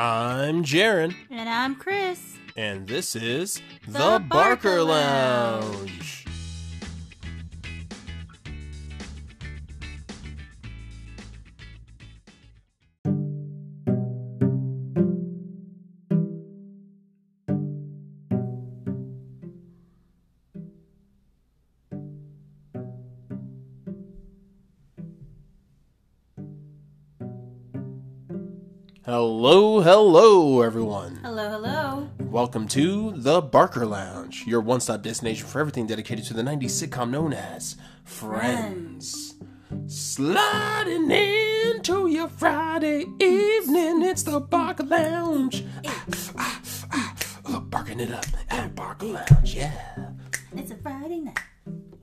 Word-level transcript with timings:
I'm 0.00 0.62
Jaron, 0.62 1.12
And 1.28 1.48
I'm 1.48 1.74
Chris. 1.74 2.36
and 2.56 2.86
this 2.86 3.16
is 3.16 3.60
The, 3.84 3.92
The 3.94 3.98
Barker, 3.98 4.28
Barker 4.28 4.82
Lounge. 4.84 5.90
Hello, 5.90 5.97
hello, 29.98 30.62
everyone. 30.62 31.18
Hello, 31.24 31.50
hello. 31.50 32.08
Welcome 32.20 32.68
to 32.68 33.14
the 33.16 33.42
Barker 33.42 33.84
Lounge, 33.84 34.44
your 34.46 34.60
one 34.60 34.78
stop 34.78 35.02
destination 35.02 35.44
for 35.44 35.58
everything 35.58 35.88
dedicated 35.88 36.24
to 36.26 36.34
the 36.34 36.42
90s 36.42 36.66
sitcom 36.66 37.10
known 37.10 37.32
as 37.32 37.74
Friends. 38.04 39.34
Sliding 39.88 41.10
into 41.10 42.06
your 42.06 42.28
Friday 42.28 43.06
evening, 43.20 44.04
it's 44.04 44.22
the 44.22 44.38
Barker 44.38 44.84
Lounge. 44.84 45.64
Ah, 45.84 46.04
ah, 46.38 46.60
ah, 46.92 47.16
ah, 47.46 47.58
barking 47.58 47.98
it 47.98 48.12
up 48.12 48.26
at 48.50 48.76
Barker 48.76 49.06
Lounge, 49.06 49.52
yeah. 49.52 50.10
It's 50.54 50.70
a 50.70 50.76
Friday 50.76 51.18
night. 51.18 51.40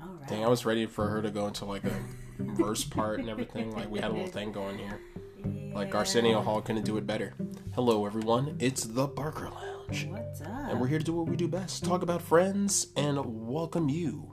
All 0.02 0.10
right. 0.20 0.28
Dang, 0.28 0.44
I 0.44 0.50
was 0.50 0.66
ready 0.66 0.86
for 0.86 1.08
her 1.08 1.22
to 1.22 1.32
go 1.32 1.48
into 1.48 1.64
like 1.64 1.86
a 1.86 1.96
verse 2.40 2.84
part 2.84 3.22
and 3.22 3.30
everything. 3.30 3.72
Like 3.72 3.90
we 3.90 4.00
had 4.00 4.12
a 4.12 4.14
little 4.14 4.28
thing 4.28 4.52
going 4.52 4.80
here. 4.80 5.00
Like 5.46 5.94
Arsenio 5.94 6.42
Hall 6.42 6.62
couldn't 6.62 6.86
do 6.86 6.98
it 6.98 7.06
better. 7.06 7.34
Hello, 7.76 8.06
everyone. 8.06 8.56
It's 8.60 8.84
the 8.84 9.06
Barker 9.08 9.50
Lounge. 9.50 10.06
What's 10.10 10.42
up? 10.42 10.48
And 10.50 10.80
we're 10.82 10.88
here 10.88 10.98
to 10.98 11.04
do 11.06 11.14
what 11.14 11.28
we 11.30 11.36
do 11.36 11.48
best 11.48 11.84
talk 11.86 12.02
about 12.02 12.22
friends 12.22 12.88
and 12.96 13.20
welcome 13.48 13.88
you 13.88 14.28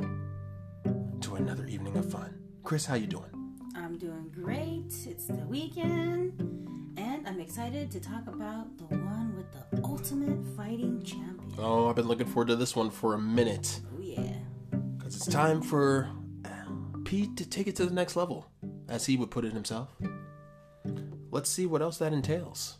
to 1.21 1.35
another 1.35 1.67
evening 1.67 1.97
of 1.99 2.11
fun. 2.11 2.39
Chris, 2.63 2.87
how 2.87 2.95
you 2.95 3.07
doing? 3.07 3.29
I'm 3.77 3.99
doing 3.99 4.31
great. 4.33 4.87
It's 5.07 5.27
the 5.27 5.35
weekend. 5.47 6.39
And 6.97 7.29
I'm 7.29 7.41
excited 7.41 7.91
to 7.91 8.01
talk 8.01 8.27
about 8.29 8.79
the 8.79 8.85
one 8.85 9.35
with 9.37 9.51
the 9.53 9.83
ultimate 9.85 10.47
fighting 10.57 11.03
champion. 11.03 11.55
Oh, 11.59 11.89
I've 11.91 11.97
been 11.97 12.09
looking 12.09 12.27
forward 12.27 12.49
to 12.49 12.57
this 12.57 12.75
one 12.75 12.89
for 12.91 13.15
a 13.15 13.19
minute 13.19 13.81
Oh, 13.95 14.01
yeah. 14.01 14.23
because 14.97 15.17
it's 15.17 15.27
time 15.27 15.61
for 15.61 16.09
uh, 16.47 16.49
Pete 17.05 17.37
to 17.37 17.47
take 17.47 17.67
it 17.67 17.77
to 17.77 17.85
the 17.87 17.95
next 17.95 18.17
level, 18.17 18.47
as 18.89 19.05
he 19.07 19.17
would 19.19 19.31
put 19.31 19.45
it 19.45 19.53
himself. 19.53 19.89
Let's 21.33 21.49
see 21.49 21.65
what 21.65 21.81
else 21.81 21.97
that 21.97 22.13
entails. 22.13 22.77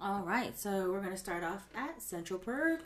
All 0.00 0.22
right. 0.22 0.56
So 0.56 0.92
we're 0.92 1.00
going 1.00 1.10
to 1.10 1.16
start 1.16 1.42
off 1.42 1.66
at 1.74 2.00
Central 2.00 2.38
Perk. 2.38 2.84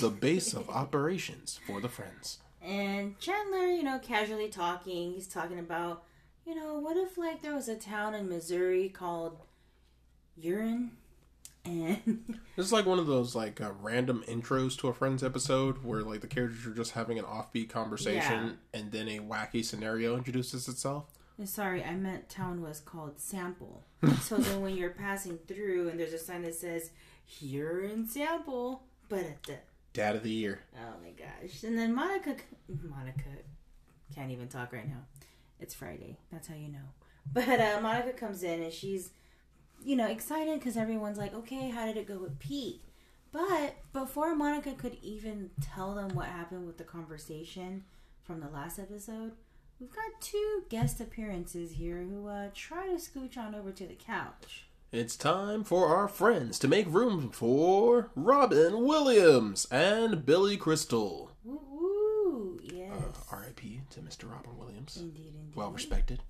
The 0.00 0.10
base 0.10 0.52
of 0.52 0.68
operations 0.80 1.60
for 1.68 1.80
the 1.80 1.88
friends. 1.88 2.38
And 2.60 3.16
Chandler, 3.20 3.68
you 3.68 3.84
know, 3.84 4.00
casually 4.00 4.48
talking. 4.48 5.12
He's 5.12 5.28
talking 5.28 5.60
about, 5.60 6.02
you 6.44 6.56
know, 6.56 6.80
what 6.80 6.96
if, 6.96 7.16
like, 7.16 7.42
there 7.42 7.54
was 7.54 7.68
a 7.68 7.76
town 7.76 8.16
in 8.16 8.28
Missouri 8.28 8.88
called 8.88 9.38
Urine? 10.36 10.96
And 11.64 12.38
This 12.56 12.66
is 12.66 12.72
like 12.72 12.86
one 12.86 12.98
of 12.98 13.06
those 13.06 13.34
like 13.34 13.60
uh, 13.60 13.72
random 13.80 14.24
intros 14.28 14.76
to 14.78 14.88
a 14.88 14.94
Friends 14.94 15.24
episode 15.24 15.82
where 15.84 16.02
like 16.02 16.20
the 16.20 16.26
characters 16.26 16.66
are 16.66 16.74
just 16.74 16.92
having 16.92 17.18
an 17.18 17.24
offbeat 17.24 17.68
conversation 17.68 18.58
and 18.72 18.92
then 18.92 19.08
a 19.08 19.18
wacky 19.20 19.64
scenario 19.64 20.16
introduces 20.16 20.68
itself. 20.68 21.06
Sorry, 21.44 21.82
I 21.82 21.94
meant 21.96 22.28
town 22.28 22.62
was 22.62 22.78
called 22.78 23.18
Sample. 23.18 23.82
so 24.20 24.36
then 24.36 24.60
when 24.60 24.76
you're 24.76 24.90
passing 24.90 25.38
through 25.48 25.88
and 25.88 25.98
there's 25.98 26.12
a 26.12 26.18
sign 26.18 26.42
that 26.42 26.54
says 26.54 26.90
here 27.24 27.80
in 27.80 28.06
Sample, 28.06 28.84
but 29.08 29.20
at 29.20 29.42
the 29.42 29.56
Dad 29.92 30.16
of 30.16 30.22
the 30.22 30.30
year. 30.30 30.60
oh 30.76 30.94
my 31.02 31.10
gosh. 31.10 31.62
And 31.64 31.76
then 31.78 31.94
Monica 31.94 32.36
Monica 32.68 33.30
can't 34.14 34.30
even 34.30 34.48
talk 34.48 34.72
right 34.72 34.86
now. 34.86 35.06
It's 35.58 35.74
Friday. 35.74 36.18
That's 36.30 36.46
how 36.48 36.54
you 36.54 36.68
know. 36.68 36.92
But 37.32 37.58
uh, 37.60 37.80
Monica 37.80 38.12
comes 38.12 38.42
in 38.42 38.62
and 38.62 38.72
she's 38.72 39.10
you 39.84 39.96
know 39.96 40.06
excited 40.06 40.58
because 40.58 40.76
everyone's 40.76 41.18
like, 41.18 41.34
okay, 41.34 41.68
how 41.70 41.86
did 41.86 41.96
it 41.96 42.08
go 42.08 42.18
with 42.18 42.38
Pete? 42.38 42.82
But 43.32 43.76
before 43.92 44.34
Monica 44.36 44.72
could 44.72 44.96
even 45.02 45.50
tell 45.60 45.94
them 45.94 46.14
what 46.14 46.26
happened 46.26 46.66
with 46.66 46.78
the 46.78 46.84
conversation 46.84 47.84
from 48.22 48.40
the 48.40 48.48
last 48.48 48.78
episode, 48.78 49.32
we've 49.80 49.90
got 49.90 50.20
two 50.20 50.62
guest 50.68 51.00
appearances 51.00 51.72
here 51.72 51.98
who 51.98 52.28
uh, 52.28 52.48
try 52.54 52.86
to 52.86 52.94
scooch 52.94 53.36
on 53.36 53.54
over 53.54 53.72
to 53.72 53.86
the 53.86 53.94
couch. 53.94 54.66
It's 54.92 55.16
time 55.16 55.64
for 55.64 55.88
our 55.88 56.06
friends 56.06 56.60
to 56.60 56.68
make 56.68 56.86
room 56.88 57.30
for 57.30 58.10
Robin 58.14 58.84
Williams 58.84 59.66
and 59.68 60.24
Billy 60.24 60.56
Crystal. 60.56 61.32
Woo 61.42 61.60
woo! 61.68 62.60
Yes. 62.62 62.92
Uh, 62.92 63.34
R.I.P. 63.36 63.80
to 63.90 64.00
Mr. 64.00 64.30
Robin 64.30 64.56
Williams. 64.56 64.96
indeed, 64.96 65.34
indeed. 65.34 65.56
Well 65.56 65.72
respected. 65.72 66.22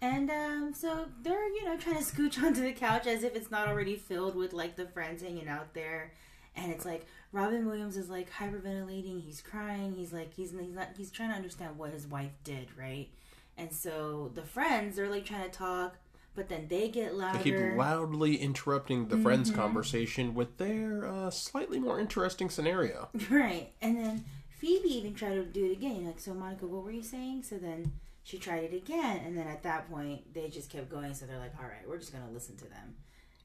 And 0.00 0.30
um, 0.30 0.72
so 0.74 1.06
they're 1.22 1.48
you 1.48 1.64
know 1.64 1.76
trying 1.76 1.96
to 1.96 2.02
scooch 2.02 2.42
onto 2.42 2.62
the 2.62 2.72
couch 2.72 3.06
as 3.06 3.22
if 3.24 3.34
it's 3.34 3.50
not 3.50 3.68
already 3.68 3.96
filled 3.96 4.36
with 4.36 4.52
like 4.52 4.76
the 4.76 4.86
friends 4.86 5.22
hanging 5.22 5.48
out 5.48 5.74
there, 5.74 6.12
and 6.54 6.70
it's 6.72 6.84
like 6.84 7.06
Robin 7.32 7.66
Williams 7.66 7.96
is 7.96 8.08
like 8.08 8.30
hyperventilating. 8.32 9.22
He's 9.22 9.40
crying. 9.40 9.94
He's 9.94 10.12
like 10.12 10.34
he's 10.34 10.52
he's 10.52 10.74
not 10.74 10.88
he's 10.96 11.10
trying 11.10 11.30
to 11.30 11.36
understand 11.36 11.76
what 11.78 11.90
his 11.90 12.06
wife 12.06 12.32
did, 12.44 12.68
right? 12.76 13.08
And 13.56 13.72
so 13.72 14.30
the 14.34 14.42
friends 14.42 14.96
they're 14.96 15.10
like 15.10 15.24
trying 15.24 15.50
to 15.50 15.50
talk, 15.50 15.96
but 16.36 16.48
then 16.48 16.68
they 16.68 16.88
get 16.88 17.14
loud. 17.14 17.40
They 17.40 17.50
keep 17.50 17.76
loudly 17.76 18.36
interrupting 18.36 19.08
the 19.08 19.18
friends' 19.18 19.50
conversation 19.50 20.34
with 20.34 20.56
their 20.58 21.04
uh, 21.04 21.30
slightly 21.30 21.80
more 21.80 21.98
interesting 21.98 22.48
scenario. 22.50 23.08
Right. 23.30 23.72
And 23.82 23.96
then 23.96 24.24
Phoebe 24.58 24.88
even 24.88 25.14
tried 25.14 25.34
to 25.34 25.44
do 25.44 25.64
it 25.66 25.72
again. 25.72 26.06
Like, 26.06 26.20
so 26.20 26.34
Monica, 26.34 26.66
what 26.66 26.84
were 26.84 26.92
you 26.92 27.02
saying? 27.02 27.42
So 27.42 27.56
then 27.56 27.92
she 28.28 28.36
tried 28.36 28.64
it 28.64 28.74
again. 28.74 29.22
And 29.24 29.38
then 29.38 29.46
at 29.46 29.62
that 29.62 29.90
point, 29.90 30.34
they 30.34 30.48
just 30.48 30.68
kept 30.68 30.90
going. 30.90 31.14
So 31.14 31.24
they're 31.24 31.38
like, 31.38 31.54
all 31.58 31.64
right, 31.64 31.88
we're 31.88 31.96
just 31.96 32.12
going 32.12 32.26
to 32.26 32.30
listen 32.30 32.56
to 32.58 32.64
them. 32.64 32.96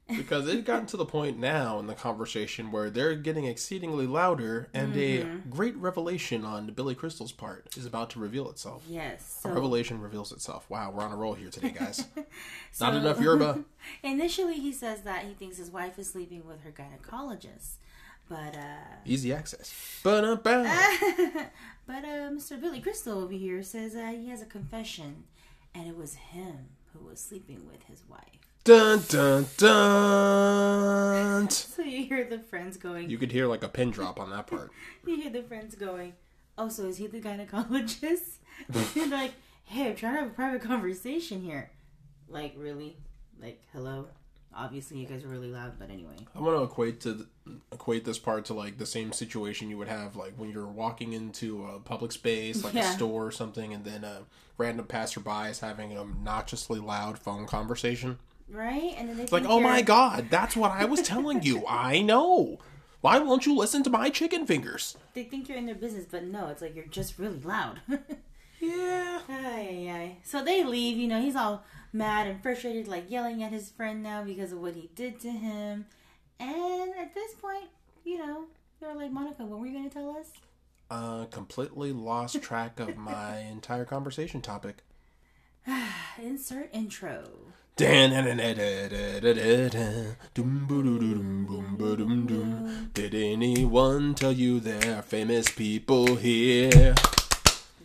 because 0.18 0.46
it's 0.46 0.66
gotten 0.66 0.84
to 0.84 0.98
the 0.98 1.06
point 1.06 1.38
now 1.38 1.78
in 1.78 1.86
the 1.86 1.94
conversation 1.94 2.70
where 2.70 2.90
they're 2.90 3.14
getting 3.14 3.46
exceedingly 3.46 4.06
louder, 4.06 4.68
and 4.74 4.94
a 4.94 5.22
mm-hmm. 5.22 5.48
great 5.48 5.74
revelation 5.76 6.44
on 6.44 6.66
Billy 6.72 6.94
Crystal's 6.94 7.32
part 7.32 7.74
is 7.78 7.86
about 7.86 8.10
to 8.10 8.18
reveal 8.18 8.50
itself. 8.50 8.82
Yes. 8.86 9.40
A 9.42 9.48
revelation 9.48 10.02
reveals 10.02 10.30
itself. 10.30 10.68
Wow, 10.68 10.92
we're 10.94 11.02
on 11.02 11.12
a 11.12 11.16
roll 11.16 11.32
here 11.32 11.48
today, 11.48 11.70
guys. 11.70 12.04
so 12.72 12.84
Not 12.84 12.96
enough 12.96 13.18
Yoruba. 13.18 13.64
initially, 14.02 14.60
he 14.60 14.72
says 14.72 15.00
that 15.02 15.24
he 15.24 15.32
thinks 15.32 15.56
his 15.56 15.70
wife 15.70 15.98
is 15.98 16.10
sleeping 16.10 16.46
with 16.46 16.60
her 16.64 16.70
gynecologist. 16.70 17.76
But, 18.28 18.56
uh, 18.56 18.96
Easy 19.04 19.32
access. 19.32 19.72
Ba-da-ba. 20.02 20.62
but 21.86 22.04
uh, 22.04 22.30
Mr. 22.30 22.60
Billy 22.60 22.80
Crystal 22.80 23.18
over 23.18 23.32
here 23.32 23.62
says 23.62 23.94
uh, 23.94 24.06
he 24.16 24.30
has 24.30 24.40
a 24.42 24.46
confession. 24.46 25.24
And 25.74 25.86
it 25.88 25.96
was 25.96 26.14
him 26.14 26.68
who 26.92 27.04
was 27.06 27.20
sleeping 27.20 27.66
with 27.70 27.82
his 27.84 28.02
wife. 28.08 28.20
Dun 28.64 29.02
dun 29.08 29.46
dun. 29.58 31.48
So 31.50 31.82
you 31.82 32.06
hear 32.06 32.24
the 32.24 32.38
friends 32.38 32.78
going, 32.78 33.10
You 33.10 33.18
could 33.18 33.30
hear 33.32 33.46
like 33.46 33.62
a 33.62 33.68
pin 33.68 33.90
drop 33.90 34.18
on 34.18 34.30
that 34.30 34.46
part. 34.46 34.70
You 35.06 35.16
hear 35.16 35.30
the 35.30 35.42
friends 35.42 35.74
going, 35.74 36.14
"Oh, 36.56 36.70
so 36.70 36.84
is 36.86 36.96
he 36.96 37.06
the 37.06 37.20
gynecologist?" 37.20 38.38
and 38.96 39.10
like, 39.10 39.34
"Hey, 39.64 39.88
I'm 39.90 39.96
trying 39.96 40.14
to 40.14 40.20
have 40.20 40.30
a 40.30 40.34
private 40.34 40.62
conversation 40.62 41.42
here." 41.42 41.70
Like, 42.26 42.54
really? 42.56 42.96
Like, 43.38 43.62
hello? 43.74 44.06
Obviously, 44.56 44.96
you 44.98 45.06
guys 45.06 45.24
are 45.24 45.28
really 45.28 45.50
loud, 45.50 45.78
but 45.78 45.90
anyway. 45.90 46.16
I 46.34 46.40
want 46.40 46.56
to 46.56 46.62
equate 46.62 47.02
to 47.02 47.26
equate 47.72 48.04
this 48.04 48.18
part 48.18 48.44
to 48.46 48.54
like 48.54 48.78
the 48.78 48.86
same 48.86 49.12
situation 49.12 49.68
you 49.68 49.76
would 49.76 49.88
have 49.88 50.16
like 50.16 50.32
when 50.36 50.50
you're 50.50 50.66
walking 50.66 51.12
into 51.12 51.66
a 51.66 51.78
public 51.78 52.12
space, 52.12 52.64
like 52.64 52.74
a 52.74 52.82
store 52.82 53.26
or 53.26 53.30
something, 53.30 53.72
and 53.72 53.84
then 53.84 54.04
a 54.04 54.22
random 54.56 54.86
passerby 54.86 55.50
is 55.50 55.60
having 55.60 55.92
an 55.92 55.98
obnoxiously 55.98 56.78
loud 56.78 57.18
phone 57.18 57.46
conversation. 57.46 58.18
Right? 58.50 58.94
And 58.96 59.08
then 59.08 59.16
they 59.16 59.22
It's 59.24 59.32
like, 59.32 59.46
oh 59.46 59.60
my 59.60 59.82
god, 59.82 60.28
that's 60.30 60.56
what 60.56 60.70
I 60.70 60.84
was 60.84 61.02
telling 61.02 61.42
you. 61.42 61.64
I 61.68 62.00
know. 62.00 62.58
Why 63.00 63.18
won't 63.18 63.44
you 63.44 63.54
listen 63.54 63.82
to 63.82 63.90
my 63.90 64.08
chicken 64.08 64.46
fingers? 64.46 64.96
They 65.12 65.24
think 65.24 65.48
you're 65.48 65.58
in 65.58 65.66
their 65.66 65.74
business, 65.74 66.06
but 66.10 66.24
no, 66.24 66.48
it's 66.48 66.62
like 66.62 66.74
you're 66.74 66.86
just 66.86 67.18
really 67.18 67.40
loud. 67.40 67.80
Yeah. 68.60 69.20
Ay, 69.28 69.90
ay. 69.90 70.16
So 70.22 70.42
they 70.42 70.64
leave, 70.64 70.96
you 70.96 71.06
know, 71.06 71.20
he's 71.20 71.36
all 71.36 71.64
mad 71.92 72.26
and 72.26 72.42
frustrated, 72.42 72.88
like 72.88 73.10
yelling 73.10 73.42
at 73.42 73.52
his 73.52 73.70
friend 73.70 74.02
now 74.02 74.24
because 74.24 74.52
of 74.52 74.60
what 74.60 74.74
he 74.74 74.88
did 74.94 75.20
to 75.20 75.30
him. 75.30 75.86
And 76.40 76.92
at 76.98 77.14
this 77.14 77.34
point, 77.34 77.66
you 78.04 78.18
know, 78.18 78.44
you're 78.80 78.94
like, 78.94 79.10
Monica, 79.10 79.44
what 79.44 79.60
were 79.60 79.66
you 79.66 79.72
going 79.72 79.88
to 79.88 79.94
tell 79.94 80.10
us? 80.16 80.32
Uh, 80.90 81.24
completely 81.26 81.92
lost 81.92 82.40
track 82.42 82.78
of 82.80 82.96
my 82.96 83.38
entire 83.50 83.84
conversation 83.84 84.40
topic. 84.40 84.78
Insert 86.22 86.70
intro. 86.74 87.24
Did 92.94 93.14
anyone 93.14 94.14
tell 94.14 94.32
you 94.32 94.60
there 94.60 94.98
are 94.98 95.02
famous 95.02 95.48
people 95.50 96.14
here? 96.16 96.94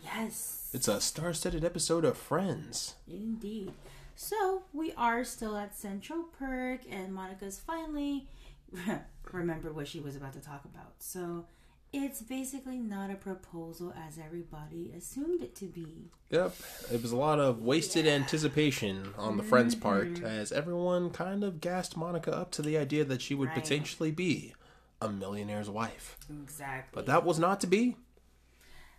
Yes, 0.04 0.68
It's 0.72 0.86
a 0.86 1.00
star-studded 1.00 1.64
episode 1.64 2.04
of 2.04 2.16
Friends. 2.16 2.94
indeed. 3.08 3.72
So 4.14 4.62
we 4.72 4.92
are 4.96 5.24
still 5.24 5.56
at 5.56 5.76
Central 5.76 6.22
Perk, 6.38 6.80
and 6.90 7.12
Monica's 7.12 7.58
finally 7.58 8.26
remembered 9.32 9.74
what 9.74 9.88
she 9.88 10.00
was 10.00 10.16
about 10.16 10.32
to 10.34 10.40
talk 10.40 10.64
about. 10.64 10.94
So 10.98 11.46
it's 11.92 12.22
basically 12.22 12.78
not 12.78 13.10
a 13.10 13.14
proposal 13.16 13.92
as 14.06 14.18
everybody 14.18 14.92
assumed 14.96 15.42
it 15.42 15.54
to 15.56 15.64
be. 15.66 16.10
Yep, 16.30 16.54
it 16.92 17.02
was 17.02 17.10
a 17.12 17.16
lot 17.16 17.40
of 17.40 17.62
wasted 17.62 18.06
anticipation 18.06 19.12
on 19.18 19.36
the 19.36 19.42
Friends 19.42 19.74
part, 19.74 20.22
as 20.22 20.52
everyone 20.52 21.10
kind 21.10 21.42
of 21.42 21.60
gassed 21.60 21.96
Monica 21.96 22.32
up 22.34 22.52
to 22.52 22.62
the 22.62 22.76
idea 22.78 23.04
that 23.04 23.20
she 23.22 23.34
would 23.34 23.48
Right. 23.48 23.58
potentially 23.62 24.12
be 24.12 24.54
a 25.02 25.08
millionaire's 25.08 25.68
wife. 25.70 26.16
Exactly. 26.30 26.92
But 26.94 27.06
that 27.06 27.24
was 27.24 27.38
not 27.38 27.60
to 27.62 27.66
be. 27.66 27.96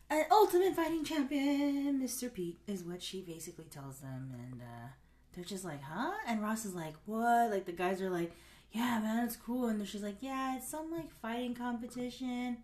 An 0.10 0.26
ultimate 0.30 0.76
fighting 0.76 1.06
champion, 1.06 2.02
Mr. 2.02 2.34
Pete, 2.34 2.60
is 2.68 2.84
what 2.84 3.02
she 3.02 3.22
basically 3.22 3.66
tells 3.66 4.00
them, 4.00 4.34
and 4.34 4.62
uh, 4.62 4.88
they're 5.34 5.46
just 5.46 5.64
like, 5.64 5.82
"Huh?" 5.82 6.12
And 6.28 6.42
Ross 6.42 6.66
is 6.66 6.76
like, 6.76 6.96
"What?" 7.06 7.50
Like 7.50 7.66
the 7.66 7.72
guys 7.72 8.02
are 8.02 8.10
like, 8.10 8.34
"Yeah, 8.72 9.00
man, 9.00 9.26
it's 9.26 9.36
cool," 9.36 9.66
and 9.68 9.86
she's 9.88 10.04
like, 10.04 10.18
"Yeah, 10.22 10.58
it's 10.58 10.70
some 10.70 10.92
like 10.92 11.12
fighting 11.22 11.56
competition." 11.56 12.58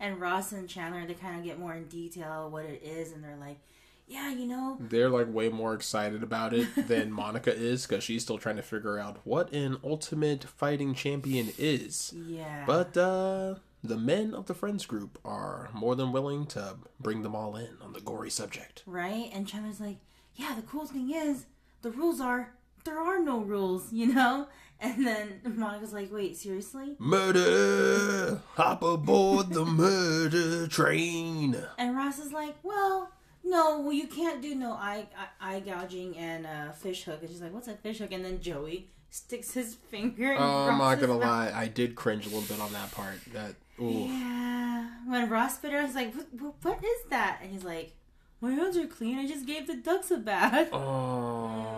And 0.00 0.20
Ross 0.20 0.52
and 0.52 0.68
Chandler, 0.68 1.06
they 1.06 1.14
kind 1.14 1.38
of 1.38 1.44
get 1.44 1.58
more 1.58 1.72
in 1.74 1.84
detail 1.86 2.50
what 2.50 2.64
it 2.64 2.82
is, 2.82 3.12
and 3.12 3.22
they're 3.22 3.36
like, 3.36 3.58
"Yeah, 4.06 4.30
you 4.32 4.44
know, 4.46 4.76
They're 4.80 5.08
like 5.08 5.32
way 5.32 5.48
more 5.48 5.72
excited 5.74 6.22
about 6.22 6.52
it 6.52 6.68
than 6.88 7.12
Monica 7.22 7.54
is 7.54 7.86
because 7.86 8.02
she's 8.04 8.22
still 8.22 8.38
trying 8.38 8.56
to 8.56 8.62
figure 8.62 8.98
out 8.98 9.18
what 9.24 9.52
an 9.52 9.78
ultimate 9.84 10.44
fighting 10.44 10.94
champion 10.94 11.52
is. 11.58 12.12
yeah." 12.14 12.64
But 12.66 12.96
uh, 12.96 13.54
the 13.82 13.96
men 13.96 14.34
of 14.34 14.46
the 14.46 14.54
Friends 14.54 14.84
group 14.84 15.18
are 15.24 15.70
more 15.72 15.94
than 15.94 16.10
willing 16.12 16.46
to 16.48 16.76
bring 17.00 17.22
them 17.22 17.34
all 17.36 17.56
in 17.56 17.76
on 17.82 17.92
the 17.92 18.00
gory 18.00 18.30
subject. 18.30 18.82
right? 18.86 19.30
And 19.32 19.46
Chandler's 19.46 19.80
like, 19.80 19.98
"Yeah, 20.34 20.54
the 20.56 20.62
cool 20.62 20.86
thing 20.86 21.10
is, 21.14 21.46
the 21.82 21.90
rules 21.90 22.20
are 22.20 22.52
there 22.84 22.98
are 22.98 23.18
no 23.22 23.38
rules, 23.38 23.92
you 23.92 24.12
know." 24.12 24.48
And 24.84 25.06
then 25.06 25.40
Monica's 25.56 25.92
like, 25.94 26.12
"Wait, 26.12 26.36
seriously?" 26.36 26.94
Murder! 26.98 28.40
Hop 28.56 28.82
aboard 28.82 29.48
the 29.50 29.64
murder 29.64 30.66
train! 30.66 31.56
And 31.78 31.96
Ross 31.96 32.18
is 32.18 32.32
like, 32.32 32.56
well, 32.62 33.10
no, 33.42 33.80
well, 33.80 33.92
you 33.94 34.06
can't 34.06 34.42
do 34.42 34.54
no 34.54 34.72
eye 34.72 35.06
eye, 35.40 35.56
eye 35.56 35.60
gouging 35.60 36.16
and 36.18 36.46
uh, 36.46 36.72
fish 36.72 37.04
hook. 37.04 37.20
And 37.22 37.30
she's 37.30 37.40
like, 37.40 37.52
what's 37.54 37.68
a 37.68 37.74
fish 37.76 37.98
hook? 37.98 38.12
And 38.12 38.24
then 38.24 38.40
Joey 38.40 38.88
sticks 39.10 39.54
his 39.54 39.74
finger. 39.74 40.32
In 40.32 40.38
Oh, 40.38 40.68
I'm 40.68 40.78
not 40.78 40.84
Ross's 40.84 41.00
gonna 41.06 41.18
mouth. 41.18 41.22
lie, 41.22 41.52
I 41.54 41.68
did 41.68 41.94
cringe 41.94 42.26
a 42.26 42.28
little 42.28 42.42
bit 42.54 42.60
on 42.60 42.72
that 42.74 42.90
part. 42.92 43.14
That 43.32 43.54
ooh. 43.80 44.06
Yeah. 44.08 44.88
When 45.06 45.30
Ross 45.30 45.56
spit 45.56 45.72
it 45.72 45.76
out, 45.76 45.86
he's 45.86 45.94
like, 45.94 46.14
what, 46.14 46.26
what, 46.40 46.54
what 46.62 46.84
is 46.84 47.08
that? 47.10 47.40
And 47.42 47.50
he's 47.52 47.64
like, 47.64 47.92
my 48.40 48.50
hands 48.52 48.76
are 48.76 48.86
clean. 48.86 49.18
I 49.18 49.26
just 49.26 49.46
gave 49.46 49.66
the 49.66 49.76
ducks 49.76 50.10
a 50.10 50.18
bath. 50.18 50.68
Oh. 50.72 51.73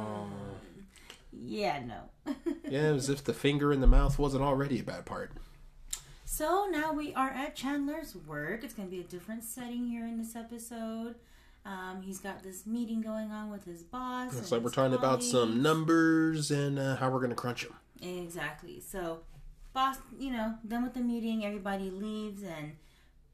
Yeah, 1.48 1.82
no. 1.84 2.34
Yeah, 2.69 2.81
as 2.81 3.08
if 3.08 3.22
the 3.22 3.32
finger 3.32 3.72
in 3.72 3.81
the 3.81 3.87
mouth 3.87 4.19
wasn't 4.19 4.43
already 4.43 4.81
a 4.81 4.82
bad 4.82 5.06
part. 5.06 5.31
So 6.25 6.66
now 6.69 6.93
we 6.93 7.14
are 7.14 7.31
at 7.31 7.54
Chandler's 7.54 8.16
work. 8.16 8.64
It's 8.64 8.75
going 8.75 8.88
to 8.88 8.90
be 8.94 9.00
a 9.00 9.04
different 9.04 9.44
setting 9.44 9.87
here 9.87 10.04
in 10.04 10.19
this 10.19 10.34
episode. 10.34 11.14
Um, 11.66 12.02
he's 12.02 12.20
got 12.20 12.44
this 12.44 12.64
meeting 12.64 13.00
going 13.00 13.32
on 13.32 13.50
with 13.50 13.64
his 13.64 13.82
boss. 13.82 14.38
It's 14.38 14.52
like 14.52 14.62
we're 14.62 14.70
talking 14.70 14.94
about 14.94 15.25
some 15.25 15.62
numbers 15.62 16.52
and 16.52 16.78
uh, 16.78 16.94
how 16.94 17.10
we're 17.10 17.20
gonna 17.20 17.34
crunch 17.34 17.64
them. 17.64 17.75
Exactly. 18.00 18.78
So, 18.78 19.22
boss, 19.75 19.96
you 20.16 20.31
know, 20.31 20.54
done 20.66 20.84
with 20.84 20.94
the 20.94 21.00
meeting, 21.00 21.44
everybody 21.44 21.90
leaves, 21.90 22.44
and 22.44 22.76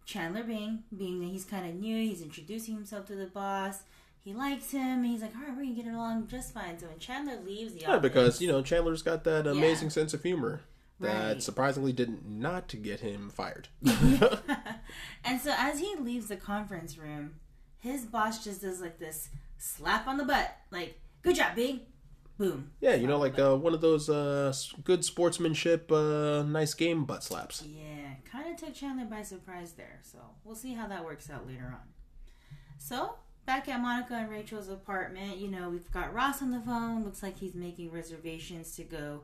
Chandler 0.07 0.45
being 0.45 0.85
being 0.97 1.21
that 1.21 1.27
he's 1.27 1.45
kind 1.45 1.69
of 1.69 1.75
new, 1.75 1.95
he's 1.95 2.23
introducing 2.23 2.75
himself 2.75 3.05
to 3.09 3.15
the 3.15 3.27
boss. 3.27 3.83
He 4.25 4.33
likes 4.33 4.71
him, 4.71 4.81
and 4.99 5.07
he's 5.07 5.21
like, 5.23 5.35
"All 5.35 5.43
right, 5.43 5.51
we're 5.57 5.65
gonna 5.65 5.75
get 5.75 5.87
along 5.87 6.29
just 6.29 6.55
fine." 6.55 6.79
So 6.79 6.87
when 6.87 6.99
Chandler 6.99 7.41
leaves 7.45 7.75
the 7.75 7.81
Yeah, 7.81 7.89
office, 7.97 8.03
because 8.03 8.41
you 8.41 8.49
know 8.49 8.63
Chandler's 8.63 9.03
got 9.03 9.25
that 9.25 9.47
amazing 9.47 9.91
sense 9.91 10.15
of 10.15 10.23
humor 10.23 10.61
that 11.01 11.33
Right. 11.35 11.43
surprisingly 11.43 11.93
did 11.93 12.25
not 12.25 12.73
get 12.83 13.01
him 13.01 13.31
fired. 13.31 13.67
and 15.25 15.41
so 15.41 15.53
as 15.57 15.81
he 15.81 15.97
leaves 15.97 16.29
the 16.29 16.37
conference 16.37 16.97
room, 16.97 17.35
his 17.79 18.05
boss 18.05 18.45
just 18.45 18.61
does 18.63 18.81
like 18.81 18.99
this 19.01 19.29
slap 19.59 20.07
on 20.07 20.17
the 20.19 20.25
butt, 20.25 20.57
like, 20.71 21.01
"Good 21.23 21.37
job, 21.37 21.57
big." 21.57 21.81
Boom. 22.39 22.73
yeah, 22.81 22.95
you 22.95 23.07
know, 23.07 23.19
like 23.19 23.39
uh, 23.39 23.55
one 23.57 23.75
of 23.75 23.81
those 23.83 24.09
uh, 24.09 24.53
good 24.85 25.05
sportsmanship, 25.05 25.93
uh, 25.93 26.43
nice 26.43 26.75
game 26.75 27.05
butt 27.05 27.23
slaps. 27.23 27.63
Yeah, 27.63 28.15
kind 28.25 28.49
of 28.53 28.57
took 28.57 28.75
Chandler 28.75 29.05
by 29.05 29.23
surprise 29.23 29.73
there. 29.73 30.01
So 30.03 30.19
we'll 30.43 30.57
see 30.57 30.73
how 30.75 30.89
that 30.89 31.05
works 31.05 31.29
out 31.31 31.47
later 31.47 31.67
on. 31.67 31.87
So 32.79 33.17
back 33.47 33.69
at 33.69 33.81
Monica 33.81 34.15
and 34.15 34.31
Rachel's 34.31 34.69
apartment, 34.69 35.39
you 35.39 35.49
know, 35.49 35.69
we've 35.71 35.91
got 35.93 36.15
Ross 36.15 36.43
on 36.43 36.51
the 36.51 36.61
phone. 36.61 37.05
Looks 37.05 37.23
like 37.23 37.39
he's 37.39 37.55
making 37.55 37.91
reservations 37.91 38.75
to 38.77 38.85
go 38.85 39.23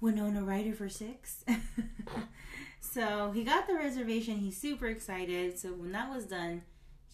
Winona 0.00 0.42
Ryder 0.42 0.74
for 0.74 0.88
six. 0.88 1.44
so 2.80 3.30
he 3.32 3.44
got 3.44 3.66
the 3.66 3.74
reservation. 3.74 4.36
He's 4.38 4.56
super 4.56 4.86
excited. 4.86 5.58
So 5.58 5.68
when 5.68 5.92
that 5.92 6.10
was 6.10 6.26
done, 6.26 6.62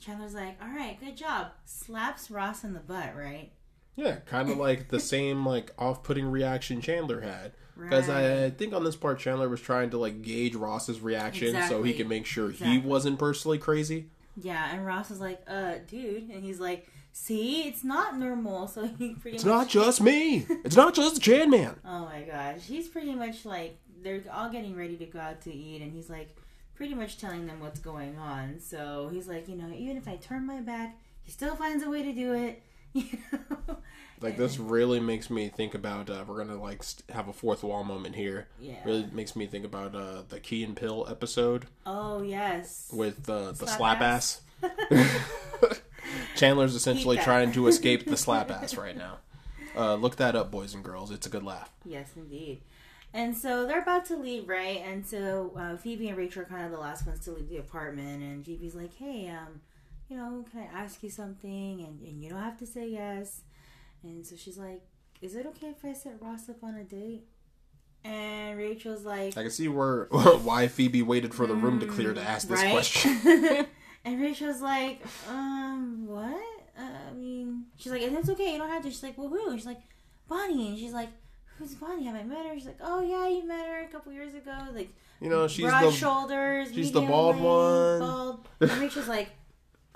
Chandler's 0.01 0.35
like, 0.35 0.57
"All 0.63 0.69
right, 0.69 0.99
good 1.01 1.17
job." 1.17 1.49
Slaps 1.65 2.31
Ross 2.31 2.65
in 2.65 2.73
the 2.73 2.81
butt, 2.81 3.15
right? 3.17 3.53
Yeah, 3.97 4.17
kind 4.27 4.51
of 4.51 4.57
like 4.59 4.89
the 4.89 5.01
same 5.01 5.45
like 5.45 5.73
off-putting 5.79 6.27
reaction 6.27 6.81
Chandler 6.81 7.21
had. 7.21 7.53
Because 7.77 8.09
Right. 8.09 8.45
I 8.45 8.51
think 8.51 8.75
on 8.75 8.83
this 8.83 8.97
part, 8.97 9.21
Chandler 9.21 9.49
was 9.49 9.61
trying 9.61 9.91
to 9.91 9.99
like 9.99 10.23
gauge 10.23 10.57
Ross's 10.57 11.01
reaction 11.01 11.57
so 11.69 11.85
he 11.85 11.93
can 11.93 12.09
make 12.09 12.27
sure 12.27 12.51
he 12.51 12.79
wasn't 12.79 13.19
personally 13.21 13.59
crazy. 13.59 14.09
Yeah, 14.41 14.73
and 14.73 14.87
Ross 14.87 15.11
is 15.11 15.21
like, 15.21 15.43
"Uh, 15.47 15.75
dude," 15.87 16.31
and 16.31 16.45
he's 16.45 16.61
like, 16.61 16.87
"See, 17.13 17.63
it's 17.69 17.83
not 17.85 18.17
normal." 18.19 18.69
So 18.75 18.87
he 18.87 19.15
pretty 19.15 19.37
It's 19.37 19.45
much 19.45 19.53
not 19.55 19.69
just 19.69 20.01
me. 20.01 20.47
It's 20.65 20.77
not 20.77 20.95
just 20.95 21.15
the 21.17 21.21
Chan 21.21 21.51
Man. 21.51 21.77
Oh 21.85 22.05
my 22.05 22.23
gosh, 22.23 22.63
he's 22.63 22.89
pretty 22.89 23.15
much 23.15 23.45
like 23.45 23.79
they're 24.03 24.23
all 24.33 24.51
getting 24.51 24.77
ready 24.77 24.97
to 24.97 25.07
go 25.07 25.19
out 25.19 25.41
to 25.43 25.53
eat, 25.53 25.83
and 25.83 25.93
he's 25.93 26.09
like 26.09 26.37
pretty 26.75 26.95
much 26.95 27.19
telling 27.19 27.47
them 27.47 27.61
what's 27.61 27.81
going 27.81 28.17
on. 28.19 28.61
So 28.61 29.09
he's 29.13 29.27
like, 29.27 29.49
you 29.49 29.57
know, 29.57 29.71
even 29.75 29.97
if 29.97 30.07
I 30.07 30.17
turn 30.17 30.47
my 30.47 30.61
back, 30.61 30.97
he 31.23 31.33
still 31.33 31.57
finds 31.57 31.83
a 31.83 31.91
way 31.91 32.03
to 32.05 32.13
do 32.13 32.33
it. 32.35 32.63
You 32.95 33.05
know, 33.69 33.77
Like 34.21 34.37
this 34.37 34.59
really 34.59 34.99
makes 35.01 35.31
me 35.31 35.49
think 35.49 35.75
about. 35.75 36.11
Uh, 36.11 36.25
we're 36.27 36.39
gonna 36.45 36.61
like 36.61 36.83
st- 36.83 37.09
have 37.11 37.29
a 37.29 37.33
fourth 37.33 37.63
wall 37.63 37.85
moment 37.85 38.17
here. 38.17 38.49
yeah. 38.61 38.77
Really 38.85 39.07
makes 39.13 39.37
me 39.37 39.47
think 39.47 39.65
about 39.65 39.95
uh, 39.95 40.23
the 40.29 40.41
Key 40.41 40.65
and 40.65 40.77
Peele 40.77 41.07
episode 41.09 41.67
Oh 41.87 42.23
yes. 42.23 42.91
with 42.93 43.29
uh, 43.29 43.53
the 43.53 43.67
Slap 43.67 43.77
slap, 43.79 44.01
ass. 44.01 44.41
ass. 44.63 45.21
Chandler's 46.37 46.75
essentially 46.75 47.17
trying 47.19 47.53
to 47.53 47.67
escape 47.69 48.07
the 48.07 48.17
slap 48.17 48.51
ass 48.51 48.77
right 48.77 48.97
now. 48.97 49.19
Uh, 49.77 49.95
look 49.95 50.17
that 50.17 50.35
up, 50.35 50.51
boys 50.51 50.75
and 50.75 50.83
girls. 50.83 51.11
It's 51.11 51.27
a 51.27 51.31
good 51.31 51.45
laugh. 51.45 51.71
Yes, 51.85 52.11
indeed. 52.17 52.63
And 53.15 53.37
so 53.37 53.67
they're 53.67 53.83
about 53.83 54.05
to 54.07 54.17
leave, 54.17 54.49
right? 54.49 54.83
And 54.85 55.07
so 55.07 55.53
uh, 55.57 55.77
Phoebe 55.77 56.09
and 56.09 56.17
Rachel 56.19 56.43
are 56.43 56.47
kind 56.47 56.65
of 56.65 56.73
the 56.73 56.79
last 56.79 57.07
ones 57.07 57.21
to 57.25 57.31
leave 57.33 57.49
the 57.49 57.59
apartment. 57.59 58.23
And 58.23 58.45
Phoebe's 58.45 58.75
like, 58.75 58.95
"Hey, 58.97 59.29
um, 59.29 59.61
you 60.09 60.17
know, 60.17 60.45
can 60.51 60.61
I 60.61 60.83
ask 60.83 61.03
you 61.03 61.11
something?" 61.11 61.81
And 61.87 62.01
and 62.01 62.23
you 62.23 62.31
don't 62.31 62.43
have 62.43 62.59
to 62.59 62.67
say 62.67 62.89
yes. 62.89 63.43
And 64.03 64.27
so 64.27 64.37
she's 64.37 64.59
like, 64.59 64.83
"Is 65.21 65.35
it 65.35 65.47
okay 65.47 65.69
if 65.69 65.85
I 65.85 65.93
set 65.93 66.21
Ross 66.21 66.49
up 66.49 66.63
on 66.63 66.75
a 66.77 66.85
date?" 66.85 67.25
And 68.05 68.57
Rachel's 68.57 69.05
like, 69.05 69.37
I 69.37 69.43
can 69.43 69.51
see 69.51 69.69
where 69.69 70.05
why 70.11 70.69
Phoebe 70.69 71.03
waited 71.03 71.35
for 71.35 71.47
the 71.47 71.55
room 71.55 71.81
to 71.81 71.87
clear 71.87 72.15
to 72.15 72.23
ask 72.23 72.49
this 72.49 72.63
right? 72.63 72.71
question. 72.71 73.19
and 74.05 74.21
Rachel's 74.21 74.63
like, 74.63 75.03
um, 75.29 76.07
what? 76.07 76.41
Uh, 76.79 77.11
I 77.11 77.13
mean, 77.15 77.65
she's 77.77 77.91
like, 77.91 78.03
it's 78.03 78.29
okay, 78.31 78.53
you 78.53 78.59
don't 78.59 78.71
have 78.71 78.83
to. 78.85 78.91
She's 78.91 79.03
like, 79.03 79.19
well, 79.19 79.29
who? 79.29 79.57
She's 79.57 79.67
like, 79.67 79.81
Bonnie. 80.29 80.69
And 80.69 80.79
she's 80.79 80.93
like, 80.93 81.09
who's 81.59 81.75
Bonnie? 81.75 82.05
Have 82.05 82.15
I 82.15 82.23
met 82.23 82.47
her? 82.47 82.55
She's 82.55 82.67
like, 82.67 82.79
oh 82.81 83.03
yeah, 83.03 83.29
you 83.29 83.47
met 83.47 83.67
her 83.67 83.85
a 83.85 83.89
couple 83.89 84.13
years 84.13 84.35
ago. 84.35 84.57
Like, 84.73 84.91
You 85.21 85.29
know, 85.29 85.49
she's 85.49 85.67
broad 85.67 85.87
the 85.87 85.93
shoulders. 85.93 86.73
she's 86.73 86.93
the 86.93 87.01
bald 87.01 87.37
one. 87.41 87.99
Bald. 87.99 88.49
And 88.61 88.71
Rachel's 88.79 89.09
like, 89.09 89.31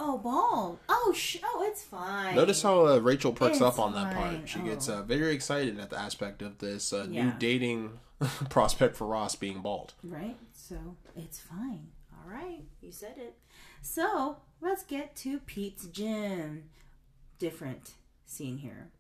oh, 0.03 0.19
bald. 0.19 0.79
Oh, 0.89 1.13
sh- 1.17 1.39
oh, 1.45 1.65
it's 1.69 1.83
fine. 1.83 2.35
Notice 2.37 2.63
how 2.63 2.87
uh, 2.87 2.99
Rachel 2.99 3.33
perks 3.33 3.57
It's 3.57 3.63
up 3.63 3.79
on 3.79 3.93
that 3.95 4.13
fine. 4.15 4.37
part. 4.39 4.49
She 4.49 4.59
gets 4.61 4.89
Oh. 4.89 4.99
uh, 4.99 5.03
very 5.03 5.33
excited 5.35 5.79
at 5.79 5.91
the 5.91 5.99
aspect 5.99 6.43
of 6.43 6.59
this 6.59 6.93
uh, 6.93 7.07
new 7.07 7.17
Yeah. 7.23 7.35
dating 7.39 7.99
prospect 8.51 8.97
for 8.97 9.07
Ross 9.07 9.35
being 9.37 9.61
bald. 9.63 9.95
Right? 10.03 10.37
So 10.53 10.77
it's 11.17 11.41
fine. 11.41 11.89
All 12.13 12.31
right, 12.31 12.63
you 12.81 12.93
said 12.93 13.15
it. 13.19 13.37
So 13.81 14.37
let's 14.61 14.85
get 14.85 15.17
to 15.17 15.39
Pete's 15.41 15.87
gym. 15.87 16.65
Different 17.39 17.93
scene 18.27 18.59
here. 18.59 18.91